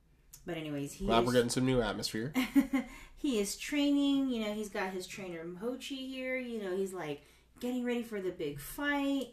But 0.44 0.56
anyways, 0.56 0.94
he 0.94 1.06
Glad 1.06 1.20
is, 1.20 1.26
we're 1.26 1.32
getting 1.34 1.50
some 1.50 1.64
new 1.66 1.80
atmosphere. 1.80 2.32
he 3.16 3.38
is 3.38 3.56
training. 3.56 4.28
You 4.28 4.44
know, 4.44 4.54
he's 4.54 4.68
got 4.68 4.90
his 4.92 5.06
trainer 5.06 5.44
Mochi 5.44 6.08
here. 6.08 6.36
You 6.36 6.60
know, 6.60 6.76
he's 6.76 6.92
like 6.92 7.22
getting 7.60 7.84
ready 7.84 8.02
for 8.02 8.20
the 8.20 8.30
big 8.32 8.58
fight. 8.58 9.28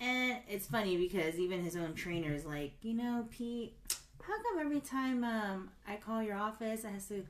And 0.00 0.38
it's 0.48 0.66
funny 0.66 0.96
because 0.96 1.38
even 1.38 1.62
his 1.62 1.76
own 1.76 1.94
trainer 1.94 2.32
is 2.34 2.44
like, 2.44 2.72
you 2.82 2.94
know, 2.94 3.26
Pete, 3.30 3.74
how 4.22 4.34
come 4.42 4.58
every 4.60 4.80
time 4.80 5.24
um, 5.24 5.70
I 5.86 5.96
call 5.96 6.22
your 6.22 6.36
office, 6.36 6.84
I 6.84 6.90
have 6.90 7.06
to 7.08 7.24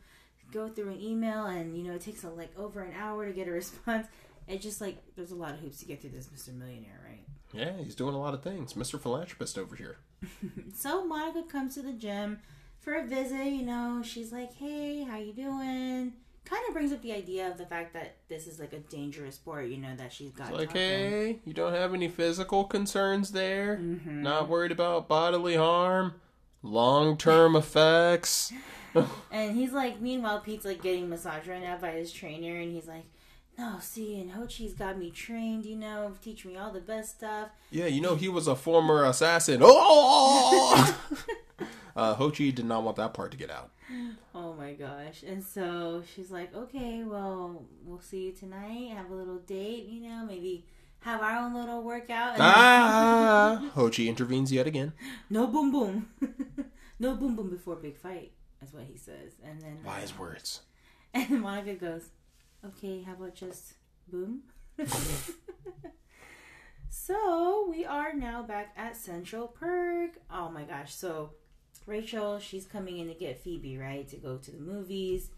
go 0.53 0.69
through 0.69 0.91
an 0.93 1.01
email 1.01 1.47
and, 1.47 1.77
you 1.77 1.85
know, 1.85 1.95
it 1.95 2.01
takes 2.01 2.25
a, 2.25 2.31
like 2.31 2.57
over 2.59 2.81
an 2.83 2.95
hour 2.99 3.27
to 3.27 3.33
get 3.33 3.49
a 3.49 3.51
response? 3.63 4.07
It's 4.47 4.63
just 4.63 4.81
like 4.81 4.99
there's 5.17 5.31
a 5.31 5.37
lot 5.37 5.55
of 5.55 5.61
hoops 5.61 5.79
to 5.81 5.87
get 5.87 6.01
through 6.01 6.11
this 6.11 6.29
Mr. 6.29 6.55
Millionaire, 6.55 7.01
right? 7.07 7.25
Yeah, 7.53 7.73
he's 7.83 7.95
doing 7.95 8.15
a 8.15 8.19
lot 8.21 8.35
of 8.35 8.43
things. 8.43 8.75
Mr. 8.75 9.01
Philanthropist 9.01 9.59
over 9.59 9.77
here. 9.77 9.99
So 10.75 11.05
Monica 11.05 11.43
comes 11.51 11.75
to 11.75 11.83
the 11.83 11.93
gym 11.93 12.41
for 12.81 12.95
a 12.95 13.07
visit. 13.07 13.47
You 13.47 13.63
know, 13.63 14.03
she's 14.05 14.33
like, 14.33 14.53
"Hey, 14.55 15.05
how 15.05 15.17
you 15.19 15.33
doing?" 15.33 16.15
Kind 16.45 16.63
of 16.69 16.75
brings 16.75 16.93
up 16.93 17.01
the 17.01 17.13
idea 17.13 17.49
of 17.51 17.57
the 17.57 17.65
fact 17.65 17.95
that 17.95 18.17
this 18.29 18.47
is 18.47 18.61
like 18.61 18.73
a 18.75 18.79
dangerous 18.79 19.37
sport. 19.37 19.67
You 19.67 19.79
know 19.79 19.97
that 19.97 20.13
she's 20.13 20.31
got. 20.33 20.49
It's 20.51 20.59
like, 20.59 20.73
hey, 20.73 21.39
you 21.45 21.55
don't 21.55 21.73
have 21.73 21.95
any 21.95 22.09
physical 22.09 22.65
concerns 22.65 23.33
there? 23.33 23.77
Mm-hmm. 23.79 24.23
Not 24.23 24.49
worried 24.49 24.71
about 24.73 25.09
bodily 25.09 25.57
harm? 25.57 26.15
Long 26.63 27.17
term 27.17 27.57
effects? 27.65 28.53
And 29.33 29.57
he's 29.57 29.73
like, 29.73 30.01
meanwhile, 30.01 30.39
Pete's 30.39 30.65
like 30.65 30.81
getting 30.81 31.09
massaged 31.09 31.49
right 31.49 31.61
now 31.61 31.77
by 31.79 31.91
his 31.91 32.13
trainer, 32.13 32.61
and 32.61 32.73
he's 32.73 32.87
like, 32.87 33.03
"No, 33.59 33.79
see, 33.81 34.21
and 34.21 34.31
Hoshi's 34.31 34.73
got 34.73 34.97
me 34.97 35.11
trained. 35.11 35.65
You 35.65 35.75
know, 35.75 36.13
teach 36.23 36.45
me 36.45 36.57
all 36.57 36.71
the 36.71 36.81
best 36.81 37.17
stuff." 37.17 37.49
Yeah, 37.73 37.87
you 37.87 38.01
know, 38.01 38.15
he 38.15 38.29
was 38.29 38.47
a 38.47 38.55
former 38.55 39.05
assassin. 39.05 39.61
Oh! 39.65 40.97
uh, 41.97 42.15
Hoshi 42.15 42.53
did 42.53 42.67
not 42.67 42.85
want 42.85 42.97
that 42.97 43.15
part 43.15 43.33
to 43.33 43.37
get 43.37 43.51
out. 43.51 43.71
Oh 44.35 44.55
my 44.55 44.73
gosh. 44.73 45.23
And 45.27 45.43
so 45.45 46.03
she's 46.15 46.31
like, 46.31 46.55
okay, 46.55 47.05
well, 47.05 47.65
we'll 47.85 48.01
see 48.01 48.27
you 48.27 48.33
tonight. 48.33 48.93
Have 48.97 49.11
a 49.11 49.15
little 49.15 49.39
date, 49.39 49.87
you 49.87 50.01
know, 50.09 50.25
maybe 50.27 50.67
have 51.01 51.21
our 51.21 51.39
own 51.39 51.55
little 51.55 51.83
workout. 51.83 52.37
Ah! 52.41 53.71
Hoshi 53.75 54.09
intervenes 54.09 54.51
yet 54.53 54.67
again. 54.67 54.93
no 55.31 55.47
boom 55.47 55.71
boom. 55.71 56.09
no 56.99 57.15
boom 57.15 57.37
boom 57.37 57.51
before 57.51 57.77
big 57.77 57.97
fight. 57.97 58.33
That's 58.61 58.73
what 58.73 58.85
he 58.85 58.97
says. 58.97 59.33
And 59.45 59.61
then 59.61 59.79
Wise 59.85 60.19
words. 60.19 60.63
and 61.13 61.43
Monica 61.43 61.75
goes, 61.75 62.09
okay, 62.65 63.03
how 63.03 63.13
about 63.13 63.35
just 63.35 63.75
boom? 64.09 64.43
so 66.89 67.67
we 67.69 67.85
are 67.85 68.15
now 68.15 68.43
back 68.43 68.73
at 68.77 68.97
Central 68.97 69.49
Perk. 69.49 70.13
Oh 70.31 70.49
my 70.49 70.63
gosh. 70.65 70.95
So 70.95 71.33
Rachel, 71.87 72.39
she's 72.39 72.67
coming 72.67 72.99
in 72.99 73.09
to 73.09 73.15
get 73.15 73.41
Phoebe, 73.43 73.77
right? 73.79 74.09
To 74.09 74.17
go 74.17 74.37
to 74.37 74.51
the 74.51 74.61
movies. 74.61 75.31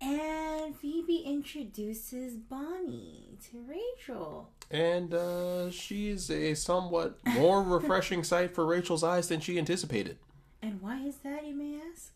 And 0.00 0.76
Phoebe 0.76 1.22
introduces 1.26 2.36
Bonnie 2.36 3.36
to 3.50 3.64
Rachel. 3.68 4.50
And 4.70 5.12
uh, 5.12 5.70
she's 5.70 6.30
a 6.30 6.54
somewhat 6.54 7.18
more 7.26 7.62
refreshing 7.64 8.22
sight 8.22 8.54
for 8.54 8.64
Rachel's 8.64 9.02
eyes 9.02 9.28
than 9.28 9.40
she 9.40 9.58
anticipated. 9.58 10.18
And 10.62 10.80
why 10.80 11.00
is 11.00 11.16
that, 11.18 11.46
you 11.46 11.54
may 11.54 11.80
ask? 11.92 12.12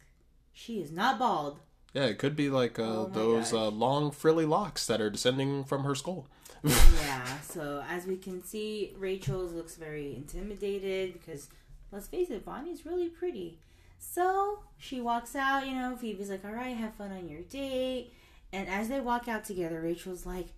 She 0.53 0.81
is 0.81 0.93
not 0.93 1.19
bald. 1.19 1.59
Yeah, 1.93 2.05
it 2.05 2.19
could 2.19 2.37
be 2.37 2.49
like 2.49 2.79
uh, 2.79 2.83
Oh 2.83 3.11
those 3.13 3.53
uh, 3.53 3.69
long 3.69 4.11
frilly 4.11 4.47
locks 4.47 4.87
that 4.87 5.01
are 5.01 5.11
descending 5.11 5.65
from 5.65 5.85
her 5.85 5.95
skull. 5.95 6.27
yeah, 6.63 7.41
so 7.43 7.83
as 7.89 8.07
we 8.07 8.17
can 8.17 8.43
see, 8.45 8.95
Rachel's 8.97 9.53
looks 9.53 9.77
very 9.77 10.15
intimidated 10.15 11.15
because, 11.15 11.49
let's 11.93 12.07
face 12.09 12.31
it, 12.31 12.45
Bonnie's 12.45 12.85
really 12.87 13.09
pretty. 13.09 13.59
So 13.99 14.61
she 14.79 15.01
walks 15.01 15.37
out, 15.37 15.67
you 15.67 15.75
know, 15.75 15.95
Phoebe's 15.97 16.31
like, 16.31 16.45
all 16.45 16.53
right, 16.53 16.77
have 16.77 16.95
fun 16.95 17.13
on 17.13 17.29
your 17.29 17.43
date. 17.43 18.13
And 18.53 18.69
as 18.69 18.89
they 18.89 19.01
walk 19.01 19.29
out 19.29 19.45
together, 19.45 19.81
Rachel's 19.81 20.27
like, 20.27 20.49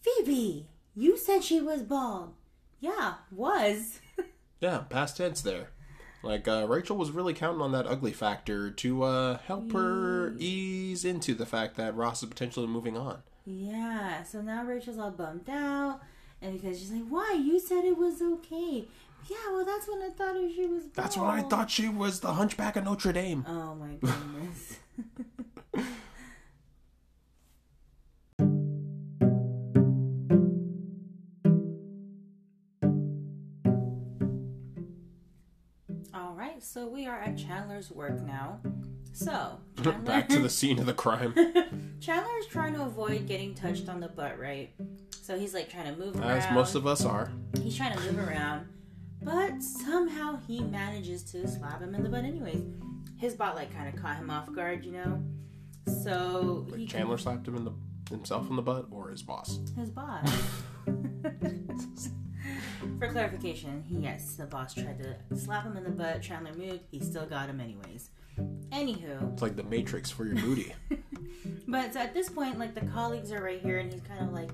Phoebe, 0.00 0.66
you 0.94 1.16
said 1.16 1.44
she 1.44 1.60
was 1.60 1.82
bald. 1.82 2.34
Yeah, 2.80 3.14
was. 3.30 4.00
Yeah, 4.58 4.78
past 4.88 5.18
tense 5.18 5.42
there. 5.42 5.68
Like 6.22 6.48
uh, 6.48 6.64
Rachel 6.66 6.96
was 6.96 7.10
really 7.10 7.34
counting 7.34 7.60
on 7.60 7.72
that 7.72 7.86
ugly 7.86 8.14
factor 8.14 8.70
to 8.70 9.02
uh, 9.02 9.38
help 9.46 9.70
her 9.72 10.34
ease 10.38 11.04
into 11.04 11.34
the 11.34 11.44
fact 11.44 11.76
that 11.76 11.94
Ross 11.94 12.22
is 12.22 12.28
potentially 12.30 12.66
moving 12.66 12.96
on. 12.96 13.22
yeah, 13.44 14.22
so 14.22 14.40
now 14.40 14.64
Rachel's 14.64 14.96
all 14.98 15.10
bummed 15.10 15.50
out. 15.50 16.00
And 16.40 16.54
because 16.58 16.78
she's 16.78 16.90
like, 16.90 17.06
why? 17.08 17.32
You 17.34 17.60
said 17.60 17.84
it 17.84 17.98
was 17.98 18.22
okay. 18.22 18.86
Yeah, 19.28 19.36
well, 19.52 19.64
that's 19.64 19.88
when 19.88 20.02
I 20.02 20.10
thought 20.10 20.36
she 20.54 20.66
was 20.66 20.82
bald. 20.84 20.94
That's 20.94 21.16
when 21.16 21.26
I 21.28 21.42
thought 21.42 21.70
she 21.70 21.88
was 21.88 22.20
the 22.20 22.34
Hunchback 22.34 22.76
of 22.76 22.84
Notre 22.84 23.12
Dame. 23.12 23.44
Oh 23.48 23.74
my 23.74 23.94
goodness. 23.94 24.78
All 36.14 36.32
right, 36.34 36.62
so 36.62 36.86
we 36.86 37.06
are 37.06 37.20
at 37.20 37.36
Chandler's 37.36 37.90
work 37.90 38.22
now. 38.22 38.60
So, 39.12 39.58
Chandler, 39.76 39.92
Back 40.04 40.28
to 40.30 40.38
the 40.38 40.48
scene 40.48 40.78
of 40.78 40.86
the 40.86 40.94
crime. 40.94 41.34
Chandler 42.00 42.38
is 42.38 42.46
trying 42.46 42.74
to 42.74 42.82
avoid 42.82 43.26
getting 43.26 43.54
touched 43.54 43.88
on 43.88 44.00
the 44.00 44.08
butt, 44.08 44.38
right? 44.38 44.72
So 45.22 45.38
he's 45.38 45.54
like 45.54 45.68
trying 45.68 45.92
to 45.92 45.98
move 45.98 46.16
around. 46.18 46.30
As 46.30 46.52
most 46.52 46.74
of 46.74 46.86
us 46.86 47.04
are. 47.04 47.30
He's 47.62 47.76
trying 47.76 47.96
to 47.96 48.00
move 48.12 48.18
around, 48.28 48.66
but 49.26 49.60
somehow 49.60 50.38
he 50.46 50.60
manages 50.60 51.24
to 51.32 51.46
slap 51.48 51.80
him 51.82 51.94
in 51.96 52.02
the 52.04 52.08
butt 52.08 52.24
anyways. 52.24 52.62
His 53.18 53.34
bot 53.34 53.56
like 53.56 53.74
kind 53.74 53.92
of 53.92 54.00
caught 54.00 54.16
him 54.16 54.30
off 54.30 54.52
guard, 54.54 54.84
you 54.84 54.92
know. 54.92 55.20
So 56.02 56.64
he 56.68 56.82
Like 56.82 56.88
Chandler 56.88 57.18
slapped 57.18 57.48
him 57.48 57.56
in 57.56 57.64
the 57.64 57.72
himself 58.08 58.48
in 58.48 58.54
the 58.54 58.62
butt 58.62 58.86
or 58.92 59.10
his 59.10 59.22
boss. 59.22 59.58
his 59.76 59.90
boss. 59.90 60.30
For 63.00 63.08
clarification, 63.08 63.82
he 63.88 63.96
yes, 63.96 64.36
the 64.36 64.46
boss 64.46 64.72
tried 64.74 64.98
to 65.02 65.16
slap 65.36 65.64
him 65.64 65.76
in 65.76 65.82
the 65.82 65.90
butt. 65.90 66.22
Chandler 66.22 66.54
moved. 66.54 66.84
He 66.90 67.00
still 67.00 67.26
got 67.26 67.48
him 67.48 67.60
anyways. 67.60 68.10
Anywho, 68.70 69.32
It's 69.32 69.42
like 69.42 69.56
the 69.56 69.64
Matrix 69.64 70.10
for 70.10 70.24
your 70.24 70.36
booty. 70.36 70.72
but 71.68 71.94
so 71.94 72.00
at 72.00 72.14
this 72.14 72.28
point, 72.28 72.58
like 72.58 72.74
the 72.74 72.86
colleagues 72.86 73.32
are 73.32 73.42
right 73.42 73.60
here, 73.60 73.78
and 73.78 73.92
he's 73.92 74.02
kind 74.02 74.22
of 74.24 74.32
like 74.32 74.50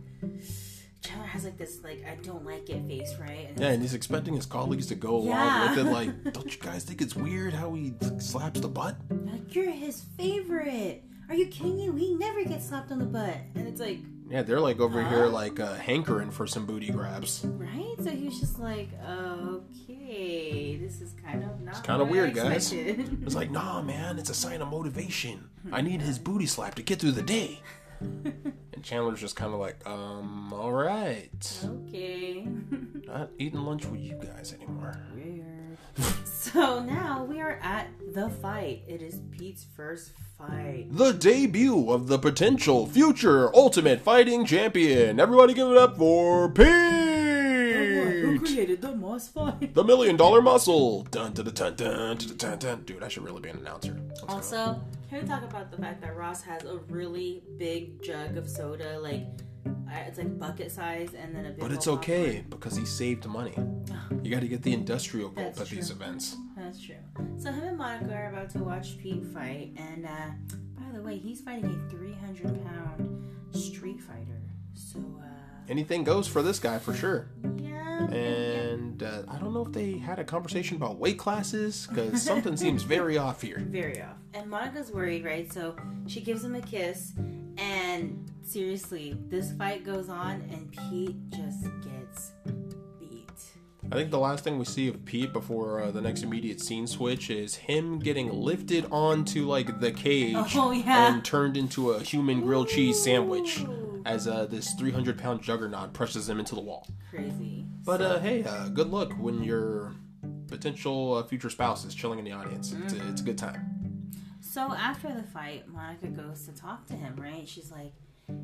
Chandler 1.02 1.26
has 1.26 1.44
like 1.44 1.58
this 1.58 1.80
like 1.82 2.04
I 2.06 2.14
don't 2.22 2.44
like 2.44 2.70
it 2.70 2.86
face, 2.86 3.14
right? 3.20 3.48
And 3.50 3.60
Yeah, 3.60 3.68
and 3.70 3.82
he's 3.82 3.94
expecting 3.94 4.34
his 4.34 4.46
colleagues 4.46 4.86
to 4.86 4.94
go 4.94 5.16
along 5.16 5.26
Yeah. 5.28 5.70
with 5.76 5.78
it. 5.86 5.90
Like, 5.90 6.22
don't 6.32 6.54
you 6.54 6.60
guys 6.62 6.84
think 6.84 7.02
it's 7.02 7.16
weird 7.16 7.52
how 7.54 7.74
he 7.74 7.92
slaps 8.18 8.60
the 8.60 8.68
butt? 8.68 8.96
Like, 9.10 9.54
you're 9.54 9.70
his 9.70 10.02
favorite. 10.16 11.02
Are 11.28 11.34
you 11.34 11.46
kidding 11.48 11.76
me? 11.76 11.90
We 11.90 12.14
never 12.14 12.44
get 12.44 12.62
slapped 12.62 12.92
on 12.92 12.98
the 12.98 13.04
butt. 13.06 13.36
And 13.54 13.66
it's 13.66 13.80
like, 13.80 13.98
Yeah, 14.28 14.42
they're 14.42 14.60
like 14.60 14.80
over 14.80 15.02
Huh? 15.02 15.08
here 15.10 15.26
like 15.26 15.58
uh, 15.60 15.74
hankering 15.74 16.30
for 16.30 16.46
some 16.46 16.66
booty 16.66 16.90
grabs. 16.90 17.44
right? 17.44 17.94
So 18.02 18.10
he 18.10 18.26
was 18.26 18.38
just 18.40 18.58
like, 18.58 18.88
okay, 19.06 20.76
this 20.76 21.00
is 21.00 21.14
kind 21.24 21.42
of 21.42 21.60
not. 21.60 21.78
It's 21.78 21.88
what 21.88 22.00
I 22.00 22.02
weird, 22.04 22.34
guys. 22.34 22.72
It's 22.72 23.34
like, 23.34 23.50
nah, 23.50 23.82
man, 23.82 24.18
it's 24.18 24.30
a 24.30 24.34
sign 24.34 24.60
of 24.62 24.68
motivation. 24.68 25.48
I 25.72 25.80
need 25.80 26.00
his 26.02 26.18
booty 26.28 26.46
slap 26.46 26.74
to 26.76 26.82
get 26.82 27.00
through 27.00 27.12
the 27.12 27.22
day. 27.22 27.60
And 28.74 28.82
Chandler's 28.82 29.20
just 29.20 29.36
kind 29.36 29.52
of 29.52 29.60
like, 29.60 29.86
um, 29.86 30.52
all 30.52 30.72
right. 30.72 31.60
okay. 31.64 32.46
Not 33.06 33.30
eating 33.38 33.60
lunch 33.60 33.84
with 33.84 34.00
you 34.00 34.14
guys 34.14 34.54
anymore. 34.54 34.98
Weird. 35.14 35.78
so 36.24 36.80
now 36.80 37.22
we 37.22 37.40
are 37.40 37.58
at 37.62 37.88
the 38.14 38.30
fight. 38.30 38.82
It 38.88 39.02
is 39.02 39.20
Pete's 39.30 39.66
first 39.76 40.12
fight. 40.38 40.86
The 40.90 41.12
debut 41.12 41.90
of 41.92 42.06
the 42.08 42.18
potential 42.18 42.86
future 42.86 43.54
Ultimate 43.54 44.00
Fighting 44.00 44.46
Champion. 44.46 45.20
Everybody 45.20 45.54
give 45.54 45.68
it 45.68 45.76
up 45.76 45.96
for 45.98 46.48
Pete! 46.50 46.66
Who 46.66 48.40
created 48.40 48.80
the 48.80 48.94
most 48.96 49.32
fight? 49.34 49.74
The 49.74 49.84
Million 49.84 50.16
Dollar 50.16 50.40
Muscle. 50.42 51.02
Dun 51.10 51.32
dun 51.32 51.44
dun 51.44 51.74
dun 51.76 52.16
dun 52.16 52.36
dun 52.36 52.58
dun. 52.58 52.82
Dude, 52.84 53.02
I 53.02 53.08
should 53.08 53.24
really 53.24 53.40
be 53.40 53.50
an 53.50 53.58
announcer. 53.58 53.96
Let's 54.28 54.50
go. 54.50 54.80
Can 55.12 55.20
we 55.20 55.28
talk 55.28 55.42
about 55.42 55.70
the 55.70 55.76
fact 55.76 56.00
that 56.00 56.16
Ross 56.16 56.42
has 56.44 56.64
a 56.64 56.78
really 56.88 57.42
big 57.58 58.02
jug 58.02 58.38
of 58.38 58.48
soda, 58.48 58.98
like 58.98 59.26
uh, 59.66 60.04
it's 60.06 60.16
like 60.16 60.38
bucket 60.38 60.72
size, 60.72 61.10
and 61.12 61.36
then 61.36 61.44
a 61.44 61.50
big. 61.50 61.60
But 61.60 61.70
it's 61.70 61.86
okay 61.86 62.42
because 62.48 62.74
he 62.74 62.86
saved 62.86 63.26
money. 63.26 63.54
You 64.22 64.30
got 64.30 64.40
to 64.40 64.48
get 64.48 64.62
the 64.62 64.72
industrial 64.72 65.28
gulp 65.28 65.60
at 65.60 65.68
these 65.68 65.90
events. 65.90 66.34
That's 66.56 66.82
true. 66.82 66.94
So 67.36 67.52
him 67.52 67.62
and 67.64 67.76
Monica 67.76 68.14
are 68.14 68.30
about 68.30 68.48
to 68.52 68.60
watch 68.60 68.96
Pete 68.96 69.26
fight, 69.26 69.74
and 69.76 70.06
uh, 70.06 70.30
by 70.78 70.96
the 70.96 71.02
way, 71.02 71.18
he's 71.18 71.42
fighting 71.42 71.66
a 71.66 71.90
300 71.90 72.64
pound 72.64 73.54
street 73.54 74.00
fighter. 74.00 74.40
So 74.72 74.98
uh, 75.20 75.26
Anything 75.68 76.04
goes 76.04 76.26
for 76.26 76.40
this 76.40 76.58
guy 76.58 76.78
for 76.78 76.94
sure. 76.94 77.28
yeah, 77.58 77.71
And 78.00 79.02
uh, 79.02 79.22
I 79.28 79.38
don't 79.38 79.52
know 79.54 79.64
if 79.64 79.72
they 79.72 79.98
had 79.98 80.18
a 80.18 80.24
conversation 80.24 80.76
about 80.76 80.98
weight 80.98 81.18
classes 81.18 81.86
because 81.88 82.22
something 82.30 82.56
seems 82.56 82.82
very 82.82 83.18
off 83.18 83.42
here. 83.42 83.58
very 83.68 84.00
off. 84.02 84.16
And 84.34 84.48
Monica's 84.50 84.90
worried, 84.90 85.24
right? 85.24 85.52
So 85.52 85.76
she 86.06 86.20
gives 86.20 86.42
him 86.44 86.54
a 86.54 86.60
kiss, 86.60 87.12
and 87.58 88.30
seriously, 88.42 89.16
this 89.28 89.52
fight 89.52 89.84
goes 89.84 90.08
on, 90.08 90.40
and 90.50 90.70
Pete 90.72 91.16
just 91.30 91.64
gets 91.82 92.32
beat. 92.98 93.28
I 93.90 93.94
think 93.96 94.10
the 94.10 94.18
last 94.18 94.42
thing 94.44 94.58
we 94.58 94.64
see 94.64 94.88
of 94.88 95.04
Pete 95.04 95.32
before 95.34 95.82
uh, 95.82 95.90
the 95.90 96.00
next 96.00 96.22
immediate 96.22 96.60
scene 96.60 96.86
switch 96.86 97.28
is 97.28 97.54
him 97.56 97.98
getting 97.98 98.32
lifted 98.32 98.86
onto 98.90 99.46
like 99.46 99.80
the 99.80 99.92
cage 99.92 100.34
Oh, 100.54 100.70
yeah. 100.70 101.12
and 101.12 101.24
turned 101.24 101.56
into 101.58 101.90
a 101.90 102.00
human 102.00 102.40
grilled 102.40 102.68
cheese 102.68 103.02
sandwich 103.02 103.64
as 104.06 104.26
uh, 104.26 104.46
this 104.46 104.72
300 104.74 105.18
pound 105.18 105.42
juggernaut 105.42 105.92
presses 105.92 106.28
him 106.28 106.38
into 106.38 106.54
the 106.54 106.60
wall. 106.60 106.88
Crazy. 107.10 107.66
But 107.84 108.00
uh, 108.00 108.20
hey, 108.20 108.44
uh, 108.44 108.68
good 108.68 108.88
luck 108.88 109.12
when 109.18 109.42
your 109.42 109.92
potential 110.46 111.14
uh, 111.14 111.22
future 111.24 111.48
is 111.48 111.94
chilling 111.94 112.18
in 112.18 112.24
the 112.24 112.32
audience. 112.32 112.72
It's, 112.72 112.92
a, 112.92 113.08
it's 113.08 113.20
a 113.20 113.24
good 113.24 113.38
time. 113.38 114.10
So 114.40 114.72
after 114.72 115.12
the 115.12 115.22
fight, 115.22 115.66
Monica 115.68 116.08
goes 116.08 116.46
to 116.46 116.52
talk 116.52 116.86
to 116.86 116.94
him, 116.94 117.16
right? 117.16 117.48
She's 117.48 117.72
like, 117.72 117.92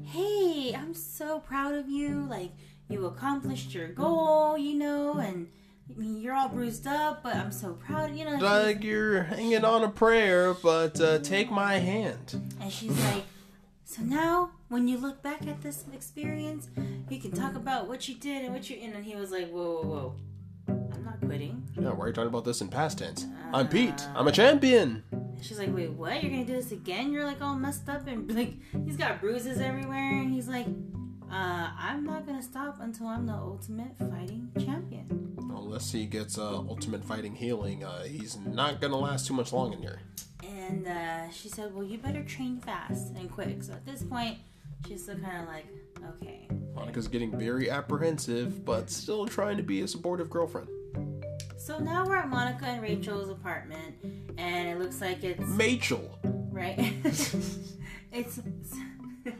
"Hey, 0.04 0.74
I'm 0.76 0.94
so 0.94 1.38
proud 1.40 1.74
of 1.74 1.88
you. 1.88 2.26
Like 2.28 2.50
you 2.88 3.06
accomplished 3.06 3.74
your 3.74 3.88
goal, 3.88 4.56
you 4.58 4.74
know, 4.74 5.18
and 5.18 5.48
I 5.90 5.98
mean, 5.98 6.20
you're 6.20 6.34
all 6.34 6.48
bruised 6.48 6.86
up, 6.86 7.22
but 7.22 7.36
I'm 7.36 7.52
so 7.52 7.74
proud, 7.74 8.16
you 8.16 8.24
know." 8.24 8.38
Like 8.38 8.82
you're 8.82 9.22
hanging 9.24 9.64
on 9.64 9.84
a 9.84 9.88
prayer, 9.88 10.54
but 10.54 11.00
uh, 11.00 11.18
take 11.18 11.50
my 11.50 11.74
hand. 11.74 12.40
And 12.60 12.72
she's 12.72 12.98
like, 13.04 13.24
"So 13.84 14.02
now, 14.02 14.50
when 14.68 14.88
you 14.88 14.98
look 14.98 15.22
back 15.22 15.46
at 15.46 15.62
this 15.62 15.84
experience, 15.92 16.68
you 17.08 17.20
can 17.20 17.32
talk 17.32 17.54
about 17.54 17.88
what 17.88 18.08
you 18.08 18.14
did 18.14 18.44
and 18.44 18.54
what 18.54 18.68
you." 18.70 18.76
And 18.80 19.04
he 19.04 19.16
was 19.16 19.30
like, 19.30 19.50
"Whoa, 19.50 19.82
whoa, 19.82 20.14
whoa! 20.66 20.84
I'm 20.94 21.04
not 21.04 21.20
quitting." 21.20 21.66
Yeah, 21.80 21.90
why 21.90 22.04
are 22.04 22.08
you 22.08 22.14
talking 22.14 22.28
about 22.28 22.44
this 22.44 22.60
in 22.60 22.68
past 22.68 22.98
tense? 22.98 23.26
I'm 23.52 23.68
Pete. 23.68 24.06
I'm 24.14 24.28
a 24.28 24.32
champion. 24.32 25.04
She's 25.40 25.58
like, 25.58 25.74
wait, 25.74 25.92
what? 25.92 26.22
You're 26.22 26.32
gonna 26.32 26.44
do 26.44 26.54
this 26.54 26.72
again? 26.72 27.12
You're 27.12 27.24
like 27.24 27.40
all 27.40 27.54
messed 27.54 27.88
up 27.88 28.06
and 28.08 28.34
like 28.34 28.54
he's 28.84 28.96
got 28.96 29.20
bruises 29.20 29.60
everywhere, 29.60 30.20
and 30.20 30.32
he's 30.32 30.48
like, 30.48 30.66
uh, 31.30 31.70
I'm 31.78 32.04
not 32.04 32.26
gonna 32.26 32.42
stop 32.42 32.80
until 32.80 33.06
I'm 33.06 33.26
the 33.26 33.34
ultimate 33.34 33.96
fighting 33.98 34.50
champion. 34.58 35.36
Unless 35.38 35.92
he 35.92 36.06
gets 36.06 36.38
uh, 36.38 36.58
ultimate 36.58 37.04
fighting 37.04 37.34
healing, 37.34 37.84
uh, 37.84 38.02
he's 38.04 38.36
not 38.38 38.80
gonna 38.80 38.96
last 38.96 39.26
too 39.26 39.34
much 39.34 39.52
long 39.52 39.72
in 39.72 39.80
here. 39.80 40.00
And 40.42 40.86
uh, 40.86 41.30
she 41.30 41.48
said, 41.48 41.74
well, 41.74 41.84
you 41.84 41.98
better 41.98 42.22
train 42.24 42.60
fast 42.60 43.14
and 43.14 43.30
quick. 43.30 43.62
So 43.62 43.74
at 43.74 43.84
this 43.84 44.02
point, 44.02 44.38
she's 44.86 45.02
still 45.02 45.18
kind 45.18 45.42
of 45.42 45.48
like, 45.48 45.66
okay. 46.16 46.48
Monica's 46.74 47.08
getting 47.08 47.36
very 47.36 47.70
apprehensive, 47.70 48.64
but 48.64 48.90
still 48.90 49.26
trying 49.26 49.56
to 49.56 49.62
be 49.62 49.82
a 49.82 49.88
supportive 49.88 50.30
girlfriend. 50.30 50.68
So 51.56 51.78
now 51.78 52.06
we're 52.06 52.16
at 52.16 52.28
Monica 52.28 52.66
and 52.66 52.80
Rachel's 52.80 53.28
apartment, 53.28 53.96
and 54.38 54.68
it 54.68 54.78
looks 54.78 55.00
like 55.00 55.24
it's 55.24 55.40
Machel, 55.40 56.08
right. 56.50 56.78
it's 58.12 58.40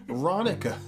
Veronica, 0.07 0.79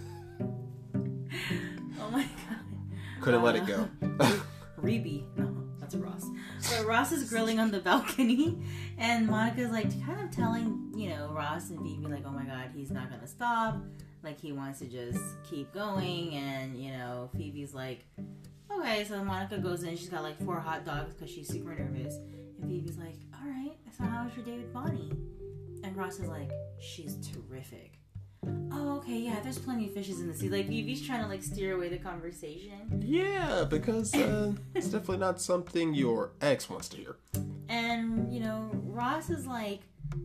oh 2.00 2.10
my 2.10 2.22
god. 2.22 3.20
couldn't 3.20 3.42
let 3.42 3.56
it 3.56 3.62
uh, 3.62 3.66
go. 3.66 3.88
Reby. 4.82 5.24
No, 5.36 5.54
that's 5.78 5.94
Ross. 5.94 6.26
So 6.60 6.84
Ross 6.84 7.12
is 7.12 7.28
grilling 7.28 7.58
on 7.58 7.70
the 7.70 7.80
balcony, 7.80 8.58
and 8.98 9.26
Monica's 9.26 9.70
like 9.70 9.88
kind 10.04 10.20
of 10.20 10.30
telling, 10.30 10.92
you 10.96 11.10
know, 11.10 11.30
Ross 11.32 11.70
and 11.70 11.80
Phoebe, 11.80 12.06
like, 12.06 12.24
oh 12.26 12.32
my 12.32 12.44
god, 12.44 12.70
he's 12.74 12.90
not 12.90 13.10
gonna 13.10 13.26
stop. 13.26 13.76
Like, 14.22 14.40
he 14.40 14.52
wants 14.52 14.80
to 14.80 14.86
just 14.86 15.22
keep 15.42 15.72
going, 15.72 16.34
and, 16.34 16.76
you 16.76 16.92
know, 16.92 17.30
Phoebe's 17.36 17.74
like, 17.74 18.04
okay, 18.70 19.04
so 19.04 19.22
Monica 19.24 19.58
goes 19.58 19.82
in, 19.82 19.96
she's 19.96 20.08
got 20.08 20.22
like 20.22 20.38
four 20.44 20.60
hot 20.60 20.84
dogs 20.84 21.14
because 21.14 21.30
she's 21.30 21.48
super 21.48 21.74
nervous. 21.74 22.16
And 22.60 22.70
Phoebe's 22.70 22.98
like, 22.98 23.16
alright, 23.42 23.76
so 23.96 24.04
how 24.04 24.24
was 24.24 24.34
your 24.36 24.44
day 24.44 24.58
with 24.58 24.72
Bonnie? 24.72 25.10
And 25.82 25.96
Ross 25.96 26.18
is 26.20 26.28
like, 26.28 26.50
she's 26.78 27.16
terrific. 27.32 27.94
Oh, 28.72 28.96
okay, 28.98 29.18
yeah, 29.18 29.40
there's 29.42 29.58
plenty 29.58 29.86
of 29.86 29.92
fishes 29.94 30.20
in 30.20 30.28
the 30.28 30.34
sea. 30.34 30.48
Like, 30.48 30.68
Phoebe's 30.68 31.06
trying 31.06 31.22
to, 31.22 31.28
like, 31.28 31.42
steer 31.42 31.74
away 31.74 31.88
the 31.88 31.98
conversation. 31.98 33.02
yeah, 33.04 33.64
because 33.68 34.14
uh, 34.14 34.52
it's 34.74 34.86
definitely 34.86 35.18
not 35.18 35.40
something 35.40 35.94
your 35.94 36.32
ex 36.40 36.70
wants 36.70 36.88
to 36.90 36.96
hear. 36.96 37.16
And 37.68 38.32
you 38.32 38.40
know, 38.40 38.70
Ross 38.72 39.30
is 39.30 39.46
like 39.46 39.80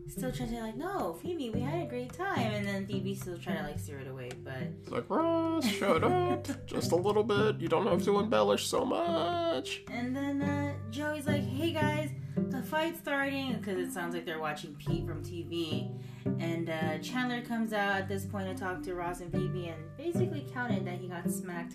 still 0.08 0.32
trying 0.32 0.50
to 0.50 0.60
like, 0.60 0.76
no, 0.76 1.14
Phoebe, 1.22 1.50
we 1.50 1.60
had 1.60 1.82
a 1.82 1.86
great 1.86 2.12
time, 2.12 2.38
and 2.38 2.66
then 2.66 2.86
Phoebe 2.86 3.14
still 3.14 3.38
trying 3.38 3.58
to 3.58 3.62
like 3.64 3.78
steer 3.78 3.98
it 3.98 4.08
away. 4.08 4.30
But 4.42 4.54
It's 4.82 4.90
like, 4.90 5.08
Ross, 5.08 5.66
shut 5.66 6.02
up. 6.04 6.46
Just 6.66 6.92
a 6.92 6.96
little 6.96 7.22
bit. 7.24 7.60
You 7.60 7.68
don't 7.68 7.86
have 7.86 8.02
to 8.04 8.18
embellish 8.18 8.66
so 8.66 8.84
much. 8.84 9.82
and 9.90 10.14
then 10.16 10.42
uh, 10.42 10.74
Joey's 10.90 11.26
like, 11.26 11.44
hey 11.44 11.72
guys, 11.72 12.10
the 12.36 12.62
fight's 12.62 12.98
starting 13.00 13.54
because 13.54 13.78
it 13.78 13.92
sounds 13.92 14.14
like 14.14 14.24
they're 14.26 14.40
watching 14.40 14.74
Pete 14.76 15.06
from 15.06 15.22
TV. 15.22 15.90
And 16.40 16.68
uh, 16.68 16.98
Chandler 16.98 17.40
comes 17.42 17.72
out 17.72 17.96
at 17.96 18.08
this 18.08 18.24
point 18.24 18.48
to 18.48 18.54
talk 18.62 18.82
to 18.82 18.94
Ross 18.94 19.20
and 19.20 19.30
Phoebe, 19.32 19.68
and 19.68 19.96
basically 19.96 20.46
counted 20.52 20.84
that 20.86 20.98
he 20.98 21.06
got 21.08 21.30
smacked 21.30 21.74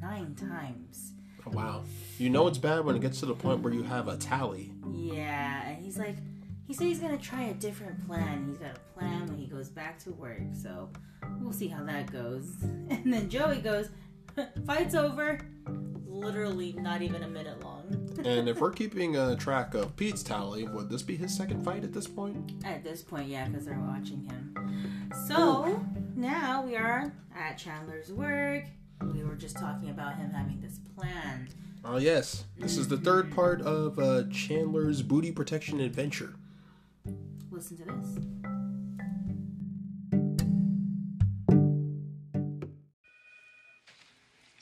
nine 0.00 0.34
times. 0.34 1.12
Oh, 1.46 1.50
wow. 1.52 1.82
You 2.18 2.30
know 2.30 2.46
it's 2.46 2.58
bad 2.58 2.84
when 2.84 2.96
it 2.96 3.02
gets 3.02 3.20
to 3.20 3.26
the 3.26 3.34
point 3.34 3.60
where 3.60 3.72
you 3.72 3.82
have 3.82 4.08
a 4.08 4.16
tally. 4.16 4.72
Yeah, 4.92 5.68
and 5.68 5.82
he's 5.84 5.98
like, 5.98 6.16
he 6.70 6.74
said 6.74 6.86
he's 6.86 7.00
gonna 7.00 7.18
try 7.18 7.42
a 7.42 7.54
different 7.54 8.06
plan. 8.06 8.46
He's 8.46 8.58
got 8.58 8.76
a 8.76 8.96
plan 8.96 9.26
when 9.26 9.36
he 9.36 9.46
goes 9.46 9.68
back 9.68 9.98
to 10.04 10.12
work, 10.12 10.38
so 10.52 10.88
we'll 11.40 11.52
see 11.52 11.66
how 11.66 11.82
that 11.82 12.12
goes. 12.12 12.46
And 12.90 13.12
then 13.12 13.28
Joey 13.28 13.60
goes, 13.60 13.88
fight's 14.66 14.94
over. 14.94 15.40
Literally 16.06 16.74
not 16.74 17.02
even 17.02 17.24
a 17.24 17.28
minute 17.28 17.60
long. 17.64 17.86
And 18.24 18.48
if 18.48 18.60
we're 18.60 18.70
keeping 18.70 19.16
uh, 19.16 19.34
track 19.34 19.74
of 19.74 19.96
Pete's 19.96 20.22
tally, 20.22 20.68
would 20.68 20.88
this 20.88 21.02
be 21.02 21.16
his 21.16 21.34
second 21.36 21.64
fight 21.64 21.82
at 21.82 21.92
this 21.92 22.06
point? 22.06 22.52
At 22.64 22.84
this 22.84 23.02
point, 23.02 23.26
yeah, 23.26 23.48
because 23.48 23.64
they're 23.64 23.80
watching 23.88 24.22
him. 24.22 25.10
So 25.26 25.84
now 26.14 26.62
we 26.62 26.76
are 26.76 27.12
at 27.34 27.58
Chandler's 27.58 28.12
work. 28.12 28.66
We 29.12 29.24
were 29.24 29.34
just 29.34 29.56
talking 29.56 29.90
about 29.90 30.18
him 30.18 30.30
having 30.30 30.60
this 30.60 30.78
plan. 30.96 31.48
Oh, 31.84 31.96
yes. 31.96 32.44
This 32.58 32.76
is 32.76 32.86
the 32.86 32.98
third 32.98 33.34
part 33.34 33.60
of 33.62 33.98
uh, 33.98 34.24
Chandler's 34.30 35.02
booty 35.02 35.32
protection 35.32 35.80
adventure. 35.80 36.34
Listen 37.52 37.76
to 37.78 37.84
this. 37.84 38.16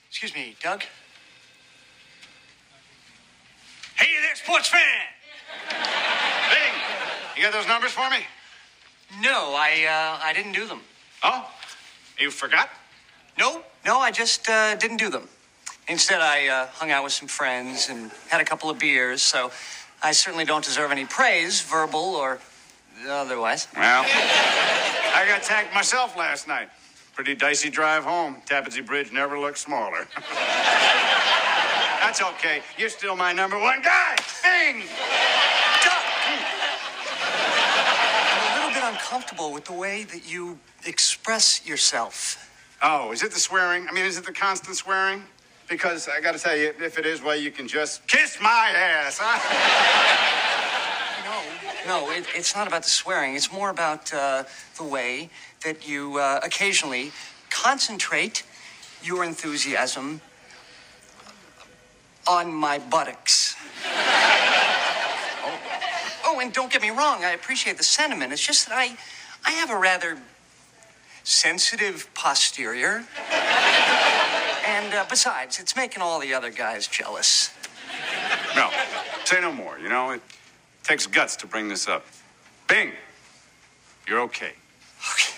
Excuse 0.09 0.35
me, 0.35 0.57
Doug? 0.63 0.83
Hey 3.95 4.07
you 4.11 4.21
there, 4.23 4.35
sports 4.37 4.69
fan! 4.69 4.81
Bing, 5.69 6.81
you 7.37 7.43
got 7.43 7.53
those 7.53 7.69
numbers 7.69 7.93
for 7.93 8.09
me? 8.09 8.19
No, 9.21 9.55
I 9.55 9.85
uh, 9.85 10.25
I 10.25 10.33
didn't 10.33 10.53
do 10.53 10.67
them. 10.67 10.81
Oh, 11.23 11.47
you 12.19 12.31
forgot? 12.31 12.71
No, 13.39 13.63
no, 13.85 13.99
I 13.99 14.11
just 14.11 14.49
uh, 14.49 14.77
didn't 14.77 14.97
do 14.97 15.11
them. 15.11 15.29
Instead, 15.89 16.23
I 16.23 16.49
uh, 16.49 16.67
hung 16.73 16.91
out 16.91 17.05
with 17.05 17.13
some 17.13 17.29
friends 17.29 17.91
and 17.91 18.11
had 18.31 18.41
a 18.41 18.45
couple 18.45 18.71
of 18.71 18.79
beers, 18.79 19.21
so 19.21 19.51
I 20.03 20.13
certainly 20.13 20.47
don't 20.47 20.65
deserve 20.65 20.91
any 20.91 21.05
praise, 21.05 21.61
verbal 21.61 22.17
or 22.17 22.41
otherwise. 23.07 23.69
Well, 23.77 24.05
I 24.07 25.27
got 25.29 25.43
tagged 25.43 25.75
myself 25.75 26.17
last 26.17 26.49
night. 26.49 26.69
Pretty 27.15 27.35
dicey 27.35 27.71
drive 27.71 28.05
home. 28.05 28.37
Tappan 28.47 28.85
Bridge 28.85 29.13
never 29.13 29.39
looked 29.39 29.59
smaller. 29.59 30.07
That's 32.01 32.23
okay. 32.23 32.63
You're 32.79 32.89
still 32.89 33.17
my 33.17 33.33
number 33.33 33.59
one 33.59 33.83
guy. 33.83 34.17
Bing! 34.43 34.83
Doug! 35.83 36.05
I'm 37.21 38.53
a 38.53 38.57
little 38.57 38.73
bit 38.73 38.85
uncomfortable 38.95 39.53
with 39.53 39.65
the 39.65 39.73
way 39.73 40.05
that 40.05 40.31
you 40.31 40.59
express 40.87 41.67
yourself. 41.67 42.49
Oh, 42.83 43.11
is 43.13 43.23
it 43.23 43.33
the 43.33 43.41
swearing? 43.41 43.89
I 43.89 43.93
mean, 43.93 44.05
is 44.05 44.17
it 44.17 44.25
the 44.25 44.33
constant 44.33 44.77
swearing? 44.77 45.25
Because 45.69 46.09
I 46.09 46.21
gotta 46.21 46.39
tell 46.39 46.57
you, 46.57 46.73
if 46.81 46.99
it 46.99 47.05
is, 47.05 47.23
well, 47.23 47.37
you 47.37 47.51
can 47.51 47.69
just 47.69 48.07
kiss 48.07 48.39
my 48.41 48.73
ass, 48.75 49.19
huh? 49.21 50.48
No, 51.89 52.11
it, 52.11 52.27
it's 52.35 52.55
not 52.55 52.69
about 52.69 52.83
the 52.83 52.91
swearing. 52.91 53.35
It's 53.35 53.51
more 53.51 53.71
about 53.71 54.13
uh, 54.13 54.45
the 54.77 54.85
way 54.85 55.31
that 55.65 55.89
you 55.89 56.19
uh, 56.19 56.39
occasionally 56.45 57.13
concentrate 57.49 58.43
your 59.03 59.25
enthusiasm 59.25 60.21
on 62.29 62.53
my 62.53 62.79
buttocks. 62.79 63.57
oh. 63.87 65.61
oh, 66.27 66.41
and 66.41 66.53
don't 66.53 66.71
get 66.71 66.83
me 66.83 66.91
wrong, 66.91 67.25
I 67.25 67.31
appreciate 67.31 67.79
the 67.79 67.85
sentiment. 67.85 68.35
It's 68.35 68.47
just 68.47 68.69
that 68.69 68.77
I, 68.77 68.99
I 69.47 69.53
have 69.53 69.71
a 69.71 69.79
rather 69.79 70.19
sensitive 71.25 72.11
posterior. 72.13 73.07
And 74.67 74.93
uh, 74.93 75.07
besides, 75.09 75.59
it's 75.59 75.75
making 75.75 76.03
all 76.03 76.21
the 76.21 76.35
other 76.35 76.51
guys 76.51 76.87
jealous. 76.87 77.51
No, 78.55 78.69
say 79.25 79.41
no 79.41 79.53
more. 79.53 79.79
You 79.79 79.89
know, 79.89 80.11
it 80.11 80.21
takes 80.89 81.07
guts 81.07 81.37
to 81.37 81.47
bring 81.47 81.69
this 81.69 81.87
up. 81.87 82.07
Bing, 82.67 82.93
you're 84.07 84.21
okay. 84.21 84.53
Okay. 85.13 85.35